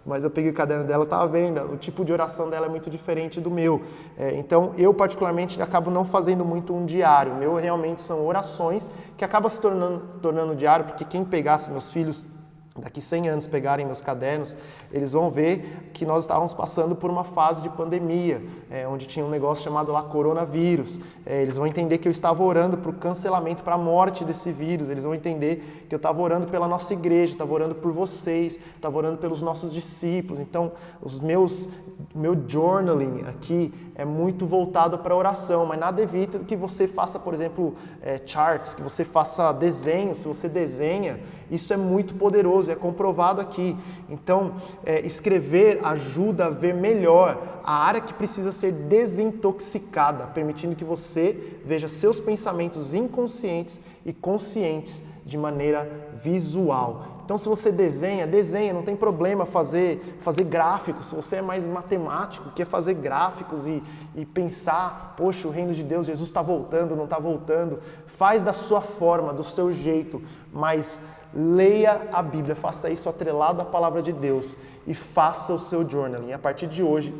mas 0.05 0.23
eu 0.23 0.31
peguei 0.31 0.49
o 0.49 0.53
caderno 0.53 0.83
dela, 0.83 1.03
estava 1.03 1.27
vendo, 1.27 1.61
o 1.61 1.77
tipo 1.77 2.03
de 2.03 2.11
oração 2.11 2.49
dela 2.49 2.65
é 2.65 2.69
muito 2.69 2.89
diferente 2.89 3.39
do 3.39 3.51
meu. 3.51 3.83
É, 4.17 4.33
então, 4.33 4.73
eu 4.75 4.91
particularmente 4.93 5.61
acabo 5.61 5.91
não 5.91 6.03
fazendo 6.05 6.43
muito 6.43 6.73
um 6.73 6.85
diário. 6.85 7.35
Meu 7.35 7.53
realmente 7.53 8.01
são 8.01 8.25
orações 8.25 8.89
que 9.15 9.23
acaba 9.23 9.47
se 9.47 9.61
tornando, 9.61 10.01
tornando 10.19 10.55
diário, 10.55 10.85
porque 10.85 11.05
quem 11.05 11.23
pegasse 11.23 11.69
meus 11.69 11.91
filhos 11.91 12.25
daqui 12.77 13.01
100 13.01 13.27
anos 13.27 13.47
pegarem 13.47 13.85
meus 13.85 13.99
cadernos, 13.99 14.57
eles 14.93 15.11
vão 15.11 15.29
ver 15.29 15.89
que 15.93 16.05
nós 16.05 16.23
estávamos 16.23 16.53
passando 16.53 16.95
por 16.95 17.11
uma 17.11 17.25
fase 17.25 17.61
de 17.61 17.69
pandemia, 17.69 18.41
é, 18.69 18.87
onde 18.87 19.05
tinha 19.07 19.25
um 19.25 19.29
negócio 19.29 19.63
chamado 19.63 19.91
lá 19.91 20.01
coronavírus. 20.03 20.99
É, 21.25 21.41
eles 21.41 21.57
vão 21.57 21.67
entender 21.67 21.97
que 21.97 22.07
eu 22.07 22.11
estava 22.11 22.41
orando 22.41 22.77
para 22.77 22.89
o 22.89 22.93
cancelamento, 22.93 23.61
para 23.61 23.75
a 23.75 23.77
morte 23.77 24.23
desse 24.23 24.53
vírus. 24.53 24.87
Eles 24.87 25.03
vão 25.03 25.13
entender 25.13 25.85
que 25.89 25.93
eu 25.93 25.97
estava 25.97 26.21
orando 26.21 26.47
pela 26.47 26.65
nossa 26.65 26.93
igreja, 26.93 27.33
estava 27.33 27.53
orando 27.53 27.75
por 27.75 27.91
vocês, 27.91 28.57
estava 28.75 28.97
orando 28.97 29.17
pelos 29.17 29.41
nossos 29.41 29.73
discípulos. 29.73 30.39
Então, 30.39 30.71
os 31.01 31.19
meus, 31.19 31.67
meu 32.15 32.37
journaling 32.47 33.25
aqui 33.27 33.73
é 33.95 34.05
muito 34.05 34.45
voltado 34.45 34.97
para 34.97 35.13
oração, 35.13 35.65
mas 35.65 35.77
nada 35.77 36.01
evita 36.01 36.39
que 36.39 36.55
você 36.55 36.87
faça, 36.87 37.19
por 37.19 37.33
exemplo, 37.33 37.75
é, 38.01 38.21
charts, 38.25 38.73
que 38.73 38.81
você 38.81 39.03
faça 39.03 39.51
desenhos. 39.51 40.19
Se 40.19 40.27
você 40.27 40.47
desenha, 40.47 41.19
isso 41.51 41.73
é 41.73 41.77
muito 41.77 42.15
poderoso, 42.15 42.71
é 42.71 42.75
comprovado 42.75 43.41
aqui. 43.41 43.75
Então, 44.09 44.53
é, 44.85 45.01
escrever 45.01 45.81
ajuda 45.83 46.45
a 46.45 46.49
ver 46.49 46.73
melhor 46.73 47.61
a 47.61 47.83
área 47.83 47.99
que 47.99 48.13
precisa 48.13 48.53
ser 48.53 48.71
desintoxicada, 48.71 50.27
permitindo 50.27 50.75
que 50.75 50.85
você 50.85 51.59
veja 51.65 51.89
seus 51.89 52.19
pensamentos 52.21 52.93
inconscientes 52.93 53.81
e 54.05 54.13
conscientes 54.13 55.03
de 55.25 55.37
maneira 55.37 55.89
visual. 56.23 57.21
Então, 57.25 57.37
se 57.37 57.47
você 57.47 57.71
desenha, 57.71 58.27
desenha, 58.27 58.73
não 58.73 58.83
tem 58.83 58.95
problema 58.95 59.45
fazer, 59.45 60.17
fazer 60.21 60.43
gráficos. 60.43 61.05
Se 61.05 61.15
você 61.15 61.37
é 61.37 61.41
mais 61.41 61.65
matemático, 61.65 62.51
quer 62.51 62.65
fazer 62.65 62.95
gráficos 62.95 63.67
e, 63.67 63.81
e 64.15 64.25
pensar, 64.25 65.13
poxa, 65.15 65.47
o 65.47 65.51
reino 65.51 65.73
de 65.73 65.83
Deus, 65.83 66.07
Jesus 66.07 66.27
está 66.27 66.41
voltando, 66.41 66.95
não 66.95 67.05
está 67.05 67.19
voltando, 67.19 67.79
faz 68.17 68.43
da 68.43 68.51
sua 68.51 68.81
forma, 68.81 69.33
do 69.33 69.43
seu 69.43 69.71
jeito, 69.71 70.21
mas 70.51 70.99
leia 71.33 72.09
a 72.11 72.21
Bíblia, 72.21 72.55
faça 72.55 72.89
isso 72.89 73.07
atrelado 73.07 73.61
à 73.61 73.65
palavra 73.65 74.01
de 74.01 74.11
Deus 74.11 74.57
e 74.85 74.93
faça 74.93 75.53
o 75.53 75.59
seu 75.59 75.87
journaling. 75.87 76.33
A 76.33 76.39
partir 76.39 76.67
de 76.67 76.83
hoje, 76.83 77.13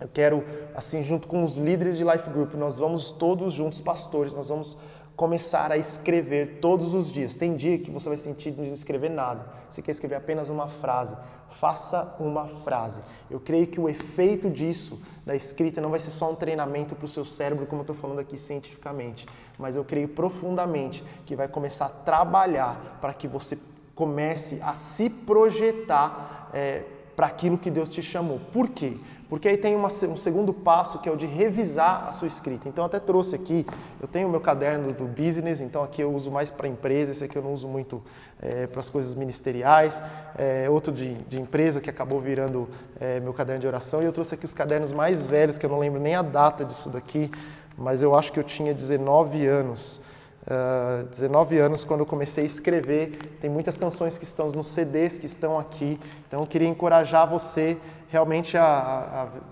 eu 0.00 0.08
quero, 0.08 0.44
assim, 0.74 1.02
junto 1.02 1.26
com 1.26 1.42
os 1.42 1.58
líderes 1.58 1.96
de 1.96 2.04
Life 2.04 2.30
Group, 2.30 2.54
nós 2.54 2.78
vamos 2.78 3.10
todos 3.10 3.52
juntos, 3.52 3.80
pastores, 3.80 4.32
nós 4.32 4.48
vamos 4.48 4.76
começar 5.18 5.72
a 5.72 5.76
escrever 5.76 6.60
todos 6.60 6.94
os 6.94 7.10
dias. 7.10 7.34
Tem 7.34 7.56
dia 7.56 7.76
que 7.76 7.90
você 7.90 8.08
vai 8.08 8.16
sentir 8.16 8.52
de 8.52 8.58
não 8.58 8.72
escrever 8.72 9.10
nada. 9.10 9.44
Você 9.68 9.82
quer 9.82 9.90
escrever 9.90 10.14
apenas 10.14 10.48
uma 10.48 10.68
frase. 10.68 11.16
Faça 11.50 12.14
uma 12.20 12.46
frase. 12.46 13.02
Eu 13.28 13.40
creio 13.40 13.66
que 13.66 13.80
o 13.80 13.88
efeito 13.88 14.48
disso, 14.48 15.02
da 15.26 15.34
escrita, 15.34 15.80
não 15.80 15.90
vai 15.90 15.98
ser 15.98 16.10
só 16.10 16.30
um 16.30 16.36
treinamento 16.36 16.94
para 16.94 17.04
o 17.04 17.08
seu 17.08 17.24
cérebro, 17.24 17.66
como 17.66 17.80
eu 17.80 17.82
estou 17.82 17.96
falando 17.96 18.20
aqui 18.20 18.36
cientificamente, 18.36 19.26
mas 19.58 19.74
eu 19.74 19.84
creio 19.84 20.06
profundamente 20.06 21.02
que 21.26 21.34
vai 21.34 21.48
começar 21.48 21.86
a 21.86 21.88
trabalhar 21.88 22.98
para 23.00 23.12
que 23.12 23.26
você 23.26 23.58
comece 23.96 24.60
a 24.62 24.74
se 24.74 25.10
projetar. 25.10 26.48
É, 26.54 26.84
para 27.18 27.26
aquilo 27.26 27.58
que 27.58 27.68
Deus 27.68 27.90
te 27.90 28.00
chamou. 28.00 28.40
Por 28.52 28.68
quê? 28.68 28.96
Porque 29.28 29.48
aí 29.48 29.56
tem 29.56 29.74
uma, 29.74 29.88
um 29.88 30.16
segundo 30.16 30.54
passo 30.54 31.00
que 31.00 31.08
é 31.08 31.12
o 31.12 31.16
de 31.16 31.26
revisar 31.26 32.06
a 32.06 32.12
sua 32.12 32.28
escrita. 32.28 32.68
Então, 32.68 32.84
até 32.84 33.00
trouxe 33.00 33.34
aqui, 33.34 33.66
eu 34.00 34.06
tenho 34.06 34.28
o 34.28 34.30
meu 34.30 34.40
caderno 34.40 34.92
do 34.92 35.04
business, 35.04 35.60
então 35.60 35.82
aqui 35.82 36.00
eu 36.00 36.14
uso 36.14 36.30
mais 36.30 36.52
para 36.52 36.68
empresa, 36.68 37.10
esse 37.10 37.24
aqui 37.24 37.34
eu 37.34 37.42
não 37.42 37.52
uso 37.52 37.66
muito 37.66 38.00
é, 38.40 38.68
para 38.68 38.78
as 38.78 38.88
coisas 38.88 39.16
ministeriais. 39.16 40.00
É, 40.38 40.70
outro 40.70 40.92
de, 40.92 41.14
de, 41.14 41.40
empresa 41.40 41.80
que 41.80 41.90
acabou 41.90 42.20
virando 42.20 42.68
é, 43.00 43.18
meu 43.18 43.34
caderno 43.34 43.62
de 43.62 43.66
oração. 43.66 44.00
E 44.00 44.04
eu 44.04 44.12
trouxe 44.12 44.36
aqui 44.36 44.44
os 44.44 44.54
cadernos 44.54 44.92
mais 44.92 45.26
velhos, 45.26 45.58
que 45.58 45.66
eu 45.66 45.70
não 45.70 45.80
lembro 45.80 46.00
nem 46.00 46.14
a 46.14 46.22
data 46.22 46.64
disso 46.64 46.88
daqui, 46.88 47.32
mas 47.76 48.00
eu 48.00 48.14
acho 48.14 48.32
que 48.32 48.38
eu 48.38 48.44
tinha 48.44 48.72
19 48.72 49.44
anos. 49.44 50.00
Uh, 50.46 50.50
ah, 50.50 51.04
19 51.10 51.58
anos 51.58 51.84
quando 51.84 52.00
eu 52.00 52.06
comecei 52.06 52.44
a 52.44 52.46
escrever. 52.46 53.36
Tem 53.40 53.50
muitas 53.50 53.76
canções 53.76 54.16
que 54.16 54.24
estão 54.24 54.50
nos 54.50 54.68
CDs 54.68 55.18
que 55.18 55.26
estão 55.26 55.58
aqui. 55.58 56.00
Então 56.26 56.40
eu 56.40 56.46
queria 56.46 56.68
encorajar 56.68 57.28
você 57.28 57.76
realmente 58.10 58.56
a, 58.56 58.64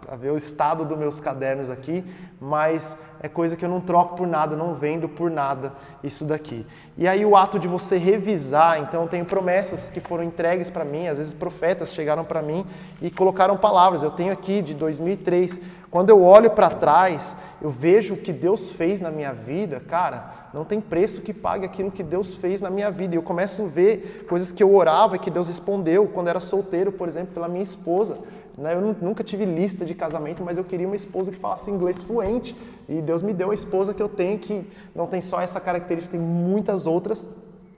a, 0.08 0.14
a 0.14 0.16
ver 0.16 0.30
o 0.30 0.36
estado 0.36 0.84
dos 0.84 0.96
meus 0.96 1.20
cadernos 1.20 1.68
aqui, 1.68 2.04
mas 2.40 2.96
é 3.20 3.28
coisa 3.28 3.54
que 3.54 3.64
eu 3.64 3.68
não 3.68 3.80
troco 3.80 4.16
por 4.16 4.26
nada, 4.26 4.56
não 4.56 4.74
vendo 4.74 5.08
por 5.08 5.30
nada 5.30 5.72
isso 6.02 6.24
daqui. 6.24 6.66
E 6.96 7.06
aí 7.06 7.24
o 7.24 7.36
ato 7.36 7.58
de 7.58 7.68
você 7.68 7.98
revisar, 7.98 8.80
então 8.80 9.02
eu 9.02 9.08
tenho 9.08 9.26
promessas 9.26 9.90
que 9.90 10.00
foram 10.00 10.24
entregues 10.24 10.70
para 10.70 10.84
mim, 10.84 11.06
às 11.06 11.18
vezes 11.18 11.34
profetas 11.34 11.92
chegaram 11.92 12.24
para 12.24 12.40
mim 12.40 12.64
e 13.00 13.10
colocaram 13.10 13.56
palavras. 13.56 14.02
Eu 14.02 14.10
tenho 14.10 14.32
aqui 14.32 14.62
de 14.62 14.74
2003. 14.74 15.60
Quando 15.90 16.10
eu 16.10 16.22
olho 16.22 16.50
para 16.50 16.70
trás, 16.70 17.36
eu 17.60 17.70
vejo 17.70 18.14
o 18.14 18.16
que 18.16 18.32
Deus 18.32 18.70
fez 18.70 19.00
na 19.00 19.10
minha 19.10 19.32
vida, 19.32 19.80
cara, 19.80 20.48
não 20.52 20.64
tem 20.64 20.80
preço 20.80 21.20
que 21.20 21.32
pague 21.32 21.64
aquilo 21.64 21.90
que 21.90 22.02
Deus 22.02 22.34
fez 22.34 22.60
na 22.60 22.70
minha 22.70 22.90
vida. 22.90 23.14
E 23.14 23.18
eu 23.18 23.22
começo 23.22 23.62
a 23.62 23.66
ver 23.66 24.26
coisas 24.28 24.50
que 24.50 24.62
eu 24.62 24.74
orava 24.74 25.16
e 25.16 25.18
que 25.18 25.30
Deus 25.30 25.48
respondeu 25.48 26.06
quando 26.08 26.28
era 26.28 26.40
solteiro, 26.40 26.90
por 26.90 27.06
exemplo, 27.06 27.34
pela 27.34 27.48
minha 27.48 27.62
esposa 27.62 28.18
Né? 28.56 28.74
Eu 28.74 28.96
nunca 29.00 29.22
tive 29.22 29.44
lista 29.44 29.84
de 29.84 29.94
casamento, 29.94 30.42
mas 30.42 30.56
eu 30.58 30.64
queria 30.64 30.86
uma 30.86 30.96
esposa 30.96 31.30
que 31.30 31.36
falasse 31.36 31.70
inglês 31.70 32.00
fluente. 32.00 32.56
E 32.88 33.02
Deus 33.02 33.22
me 33.22 33.34
deu 33.34 33.50
a 33.50 33.54
esposa 33.54 33.92
que 33.92 34.02
eu 34.02 34.08
tenho, 34.08 34.38
que 34.38 34.66
não 34.94 35.06
tem 35.06 35.20
só 35.20 35.40
essa 35.40 35.60
característica, 35.60 36.16
tem 36.16 36.26
muitas 36.26 36.86
outras 36.86 37.28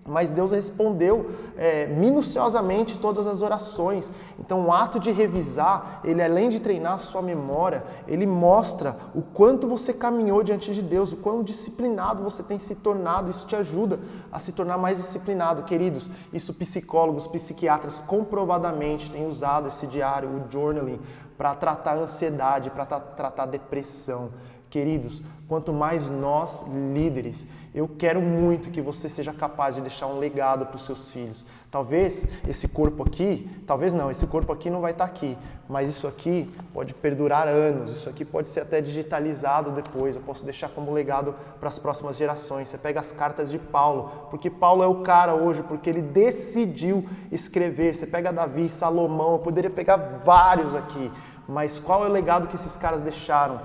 mas 0.08 0.30
Deus 0.30 0.52
respondeu 0.52 1.30
é, 1.56 1.86
minuciosamente 1.86 2.98
todas 2.98 3.26
as 3.26 3.42
orações. 3.42 4.10
Então, 4.38 4.66
o 4.66 4.72
ato 4.72 4.98
de 4.98 5.10
revisar, 5.10 6.00
ele 6.02 6.22
além 6.22 6.48
de 6.48 6.60
treinar 6.60 6.94
a 6.94 6.98
sua 6.98 7.22
memória, 7.22 7.84
ele 8.06 8.26
mostra 8.26 8.96
o 9.14 9.22
quanto 9.22 9.68
você 9.68 9.92
caminhou 9.92 10.42
diante 10.42 10.72
de 10.72 10.82
Deus, 10.82 11.12
o 11.12 11.16
quão 11.16 11.42
disciplinado 11.42 12.22
você 12.22 12.42
tem 12.42 12.58
se 12.58 12.76
tornado. 12.76 13.30
Isso 13.30 13.46
te 13.46 13.54
ajuda 13.54 14.00
a 14.32 14.38
se 14.38 14.52
tornar 14.52 14.78
mais 14.78 14.98
disciplinado. 14.98 15.62
Queridos, 15.62 16.10
isso 16.32 16.54
psicólogos, 16.54 17.26
psiquiatras 17.26 17.98
comprovadamente 17.98 19.10
têm 19.10 19.26
usado 19.26 19.68
esse 19.68 19.86
diário, 19.86 20.28
o 20.28 20.50
journaling, 20.50 21.00
para 21.36 21.54
tratar 21.54 21.96
ansiedade, 21.96 22.70
para 22.70 22.84
tratar 22.84 23.46
depressão. 23.46 24.30
Queridos, 24.70 25.22
quanto 25.48 25.72
mais 25.72 26.10
nós 26.10 26.66
líderes, 26.92 27.46
eu 27.74 27.88
quero 27.88 28.20
muito 28.20 28.70
que 28.70 28.82
você 28.82 29.08
seja 29.08 29.32
capaz 29.32 29.76
de 29.76 29.80
deixar 29.80 30.06
um 30.06 30.18
legado 30.18 30.66
para 30.66 30.76
os 30.76 30.84
seus 30.84 31.10
filhos. 31.10 31.42
Talvez 31.70 32.26
esse 32.46 32.68
corpo 32.68 33.02
aqui, 33.02 33.48
talvez 33.66 33.94
não, 33.94 34.10
esse 34.10 34.26
corpo 34.26 34.52
aqui 34.52 34.68
não 34.68 34.82
vai 34.82 34.92
estar 34.92 35.04
aqui, 35.04 35.38
mas 35.66 35.88
isso 35.88 36.06
aqui 36.06 36.50
pode 36.74 36.92
perdurar 36.92 37.48
anos, 37.48 37.92
isso 37.92 38.10
aqui 38.10 38.26
pode 38.26 38.50
ser 38.50 38.60
até 38.60 38.82
digitalizado 38.82 39.70
depois, 39.70 40.16
eu 40.16 40.22
posso 40.22 40.44
deixar 40.44 40.68
como 40.68 40.92
legado 40.92 41.34
para 41.58 41.68
as 41.68 41.78
próximas 41.78 42.18
gerações. 42.18 42.68
Você 42.68 42.76
pega 42.76 43.00
as 43.00 43.10
cartas 43.10 43.50
de 43.50 43.58
Paulo, 43.58 44.28
porque 44.28 44.50
Paulo 44.50 44.82
é 44.82 44.86
o 44.86 45.02
cara 45.02 45.34
hoje, 45.34 45.62
porque 45.62 45.88
ele 45.88 46.02
decidiu 46.02 47.08
escrever. 47.32 47.94
Você 47.94 48.06
pega 48.06 48.30
Davi, 48.30 48.68
Salomão, 48.68 49.32
eu 49.32 49.38
poderia 49.38 49.70
pegar 49.70 49.96
vários 50.22 50.74
aqui, 50.74 51.10
mas 51.48 51.78
qual 51.78 52.04
é 52.04 52.08
o 52.08 52.12
legado 52.12 52.48
que 52.48 52.54
esses 52.54 52.76
caras 52.76 53.00
deixaram? 53.00 53.62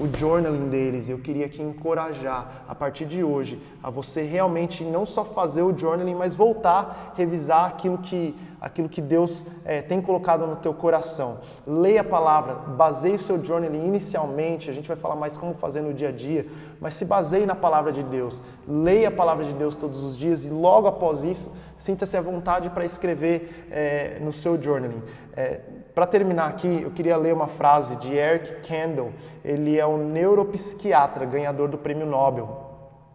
O 0.00 0.16
journaling 0.16 0.68
deles. 0.68 1.08
Eu 1.08 1.18
queria 1.18 1.46
aqui 1.46 1.62
encorajar 1.62 2.64
a 2.68 2.74
partir 2.74 3.04
de 3.06 3.22
hoje 3.22 3.60
a 3.82 3.90
você 3.90 4.22
realmente 4.22 4.84
não 4.84 5.06
só 5.06 5.24
fazer 5.24 5.62
o 5.62 5.76
journaling, 5.76 6.14
mas 6.14 6.34
voltar, 6.34 7.14
revisar 7.16 7.66
aquilo 7.66 7.98
que, 7.98 8.34
aquilo 8.60 8.88
que 8.88 9.00
Deus 9.00 9.46
é, 9.64 9.82
tem 9.82 10.00
colocado 10.00 10.46
no 10.46 10.56
teu 10.56 10.74
coração. 10.74 11.38
Leia 11.66 12.00
a 12.00 12.04
palavra, 12.04 12.54
baseie 12.54 13.14
o 13.14 13.18
seu 13.18 13.42
journaling 13.42 13.86
inicialmente. 13.86 14.70
A 14.70 14.72
gente 14.72 14.88
vai 14.88 14.96
falar 14.96 15.16
mais 15.16 15.36
como 15.36 15.54
fazer 15.54 15.80
no 15.80 15.94
dia 15.94 16.08
a 16.08 16.12
dia, 16.12 16.46
mas 16.80 16.94
se 16.94 17.04
baseie 17.04 17.46
na 17.46 17.54
palavra 17.54 17.92
de 17.92 18.02
Deus. 18.02 18.42
Leia 18.66 19.08
a 19.08 19.12
palavra 19.12 19.44
de 19.44 19.52
Deus 19.54 19.76
todos 19.76 20.02
os 20.02 20.16
dias 20.16 20.44
e 20.44 20.50
logo 20.50 20.86
após 20.86 21.24
isso, 21.24 21.54
sinta-se 21.76 22.16
à 22.16 22.20
vontade 22.20 22.70
para 22.70 22.84
escrever 22.84 23.66
é, 23.70 24.18
no 24.20 24.32
seu 24.32 24.60
journaling. 24.60 25.02
É, 25.36 25.60
para 25.96 26.04
terminar 26.04 26.48
aqui, 26.48 26.82
eu 26.82 26.90
queria 26.90 27.16
ler 27.16 27.32
uma 27.32 27.46
frase 27.46 27.96
de 27.96 28.14
Eric 28.14 28.68
Kandel. 28.68 29.14
Ele 29.42 29.78
é 29.78 29.86
um 29.86 29.96
neuropsiquiatra, 29.96 31.24
ganhador 31.24 31.70
do 31.70 31.78
Prêmio 31.78 32.04
Nobel, 32.04 32.66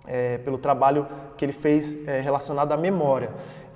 é, 0.08 0.40
pelo 0.40 0.58
trabalho 0.58 1.06
que 1.38 1.46
ele 1.46 1.54
fez 1.54 2.08
é, 2.08 2.22
relacionado 2.22 2.72
à 2.72 2.78
memória. 2.78 3.30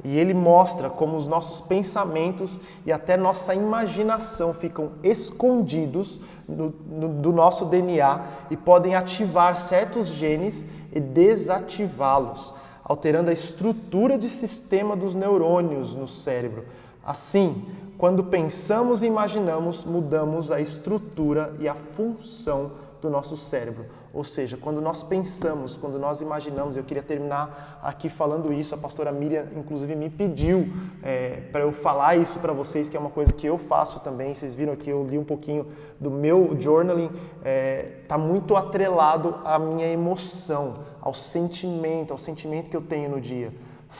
E 0.03 0.17
ele 0.17 0.33
mostra 0.33 0.89
como 0.89 1.17
os 1.17 1.27
nossos 1.27 1.61
pensamentos 1.61 2.59
e 2.83 2.91
até 2.91 3.15
nossa 3.15 3.53
imaginação 3.53 4.55
ficam 4.55 4.93
escondidos 5.03 6.19
no, 6.49 6.73
no, 6.89 7.07
do 7.09 7.31
nosso 7.31 7.65
DNA 7.65 8.25
e 8.49 8.57
podem 8.57 8.95
ativar 8.95 9.55
certos 9.55 10.07
genes 10.07 10.65
e 10.91 10.99
desativá-los, 10.99 12.55
alterando 12.83 13.29
a 13.29 13.33
estrutura 13.33 14.17
de 14.17 14.29
sistema 14.29 14.95
dos 14.95 15.13
neurônios 15.13 15.93
no 15.93 16.07
cérebro. 16.07 16.65
Assim, 17.05 17.63
quando 17.97 18.23
pensamos 18.23 19.01
e 19.01 19.05
imaginamos, 19.07 19.85
mudamos 19.85 20.51
a 20.51 20.59
estrutura 20.59 21.55
e 21.59 21.67
a 21.67 21.75
função 21.75 22.71
do 23.01 23.09
nosso 23.09 23.37
cérebro. 23.37 23.85
Ou 24.13 24.23
seja, 24.23 24.57
quando 24.57 24.81
nós 24.81 25.03
pensamos, 25.03 25.77
quando 25.77 25.99
nós 25.99 26.21
imaginamos, 26.21 26.75
eu 26.75 26.83
queria 26.83 27.03
terminar 27.03 27.79
aqui 27.83 28.09
falando 28.09 28.51
isso, 28.51 28.73
a 28.73 28.77
pastora 28.77 29.11
Miriam, 29.11 29.45
inclusive, 29.55 29.95
me 29.95 30.09
pediu 30.09 30.69
é, 31.03 31.41
para 31.51 31.61
eu 31.61 31.71
falar 31.71 32.15
isso 32.15 32.39
para 32.39 32.51
vocês, 32.51 32.89
que 32.89 32.97
é 32.97 32.99
uma 32.99 33.09
coisa 33.09 33.31
que 33.31 33.45
eu 33.45 33.57
faço 33.57 33.99
também. 33.99 34.33
Vocês 34.33 34.53
viram 34.53 34.73
aqui, 34.73 34.89
eu 34.89 35.05
li 35.05 35.17
um 35.17 35.23
pouquinho 35.23 35.67
do 35.99 36.09
meu 36.09 36.55
journaling, 36.59 37.05
está 37.05 37.49
é, 37.49 37.97
tá 38.07 38.17
muito 38.17 38.55
atrelado 38.55 39.35
à 39.43 39.59
minha 39.59 39.87
emoção, 39.87 40.79
ao 41.01 41.13
sentimento, 41.13 42.11
ao 42.11 42.17
sentimento 42.17 42.69
que 42.69 42.77
eu 42.77 42.81
tenho 42.81 43.09
no 43.09 43.21
dia. 43.21 43.53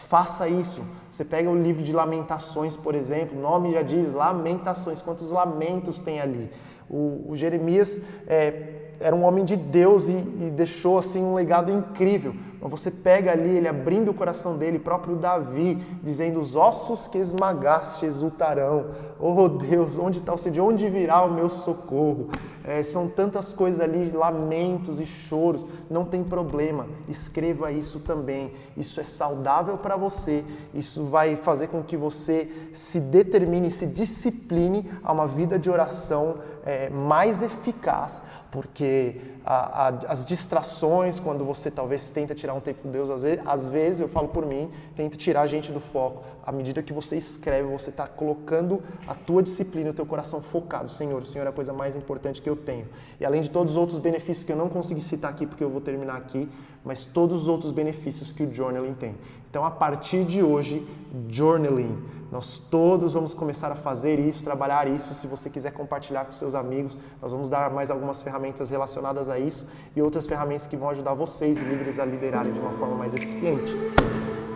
Faça 0.08 0.48
isso. 0.48 0.82
Você 1.10 1.26
pega 1.26 1.50
o 1.50 1.58
livro 1.58 1.84
de 1.84 1.92
Lamentações, 1.92 2.76
por 2.76 2.94
exemplo, 2.94 3.38
o 3.38 3.42
nome 3.42 3.72
já 3.72 3.82
diz 3.82 4.14
Lamentações, 4.14 5.02
quantos 5.02 5.32
lamentos 5.32 6.00
tem 6.00 6.22
ali. 6.22 6.52
O, 6.90 7.26
o 7.30 7.36
Jeremias 7.36 8.02
é, 8.28 8.86
era 9.00 9.16
um 9.16 9.24
homem 9.24 9.44
de 9.44 9.56
Deus 9.56 10.10
e, 10.10 10.14
e, 10.14 10.52
deixou 10.56 10.98
assim 10.98 11.24
um 11.24 11.34
legado 11.34 11.72
incrível. 11.72 12.36
Mas 12.62 12.72
você 12.72 12.92
pega 12.92 13.32
ali 13.32 13.50
ele 13.50 13.68
abrindo 13.68 14.12
o 14.12 14.14
coração 14.14 14.58
dele, 14.58 14.80
próprio 14.80 15.16
Davi, 15.16 15.76
dizendo: 16.04 16.40
Os 16.40 16.56
ossos 16.56 17.08
que 17.08 17.18
esmagaste 17.18 18.06
exultarão. 18.06 18.88
Oh 19.20 19.50
Deus, 19.50 19.98
onde 19.98 20.20
está 20.20 20.34
o 20.34 20.52
De 20.52 20.62
onde 20.62 20.88
virá 20.90 21.24
o 21.24 21.34
meu 21.34 21.50
socorro? 21.50 22.30
É, 22.68 22.82
são 22.82 23.08
tantas 23.08 23.54
coisas 23.54 23.80
ali, 23.80 24.10
lamentos 24.10 25.00
e 25.00 25.06
choros. 25.06 25.64
Não 25.88 26.04
tem 26.04 26.24
problema, 26.24 26.88
escreva 27.08 27.72
isso 27.72 28.00
também. 28.00 28.52
Isso 28.76 29.00
é 29.00 29.04
saudável 29.04 29.78
para 29.78 29.96
você. 29.96 30.44
Isso 30.74 31.04
vai 31.06 31.36
fazer 31.36 31.68
com 31.68 31.84
que 31.84 31.96
você 31.96 32.50
se 32.74 33.00
determine, 33.00 33.70
se 33.70 33.86
discipline 33.86 34.90
a 35.04 35.14
uma 35.14 35.28
vida 35.28 35.60
de 35.60 35.70
oração 35.70 36.40
é, 36.66 36.90
mais 36.90 37.44
eficaz, 37.44 38.24
porque 38.50 39.22
a, 39.46 39.88
a, 39.88 39.90
as 40.08 40.26
distrações, 40.26 41.20
quando 41.20 41.46
você 41.46 41.70
talvez 41.70 42.10
tenta 42.10 42.34
tirar 42.34 42.56
um 42.56 42.60
tempo 42.60 42.82
com 42.82 42.90
Deus, 42.90 43.12
às 43.12 43.22
vezes, 43.22 43.44
às 43.46 43.70
vezes, 43.70 44.02
eu 44.02 44.10
falo 44.10 44.30
por 44.30 44.46
mim, 44.46 44.72
tenta 44.96 45.16
tirar 45.16 45.44
a 45.44 45.48
gente 45.48 45.72
do 45.72 45.80
foco. 45.80 46.24
À 46.46 46.52
medida 46.52 46.84
que 46.84 46.94
você 46.94 47.18
escreve, 47.18 47.68
você 47.68 47.90
está 47.90 48.08
colocando 48.08 48.82
a 49.08 49.16
tua 49.16 49.42
disciplina, 49.42 49.90
o 49.90 49.94
teu 49.94 50.06
coração 50.06 50.42
focado. 50.42 50.90
Senhor, 50.90 51.22
o 51.22 51.26
Senhor 51.26 51.46
é 51.46 51.50
a 51.50 51.52
coisa 51.52 51.74
mais 51.74 51.96
importante 51.96 52.42
que 52.42 52.50
eu 52.50 52.56
tenho. 52.56 52.88
E 53.20 53.26
além 53.26 53.42
de 53.42 53.50
todos 53.50 53.72
os 53.72 53.78
outros 53.78 53.98
benefícios 53.98 54.44
que 54.44 54.52
eu 54.52 54.58
não 54.58 54.70
consegui 54.70 55.02
citar 55.02 55.32
aqui, 55.32 55.48
porque 55.48 55.64
eu 55.64 55.70
vou 55.70 55.82
terminar 55.82 56.18
aqui, 56.18 56.48
mas 56.84 57.04
todos 57.04 57.44
os 57.44 57.48
outros 57.48 57.72
benefícios 57.72 58.32
que 58.32 58.44
o 58.44 58.54
journaling 58.54 58.94
tem. 58.94 59.16
Então, 59.50 59.66
a 59.66 59.72
partir 59.72 60.24
de 60.24 60.44
hoje, 60.44 60.86
journaling. 61.30 61.98
Nós 62.32 62.60
todos 62.60 63.14
vamos 63.14 63.34
começar 63.34 63.72
a 63.72 63.76
fazer 63.76 64.20
isso, 64.20 64.44
trabalhar 64.44 64.88
isso. 64.88 65.14
Se 65.14 65.26
você 65.26 65.50
quiser 65.50 65.72
compartilhar 65.72 66.26
com 66.26 66.32
seus 66.32 66.54
amigos, 66.54 66.98
nós 67.22 67.32
vamos 67.32 67.50
dar 67.50 67.72
mais 67.72 67.90
algumas 67.90 68.22
ferramentas 68.22 68.70
relacionadas 68.70 69.30
a 69.30 69.40
isso 69.40 69.66
e 69.96 70.02
outras 70.02 70.28
ferramentas 70.28 70.68
que 70.68 70.76
vão 70.76 70.90
ajudar 70.90 71.14
vocês, 71.14 71.62
líderes, 71.62 71.98
a 71.98 72.06
liderarem 72.06 72.52
de 72.52 72.60
uma 72.60 72.72
forma 72.72 72.96
mais 72.96 73.14
eficiente. 73.14 73.74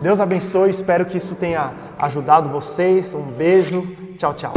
Deus 0.00 0.18
abençoe, 0.18 0.70
espero 0.70 1.04
que 1.04 1.18
isso 1.18 1.34
tenha 1.34 1.72
ajudado 1.98 2.48
vocês. 2.48 3.14
Um 3.14 3.32
beijo, 3.32 3.86
tchau, 4.18 4.34
tchau. 4.34 4.54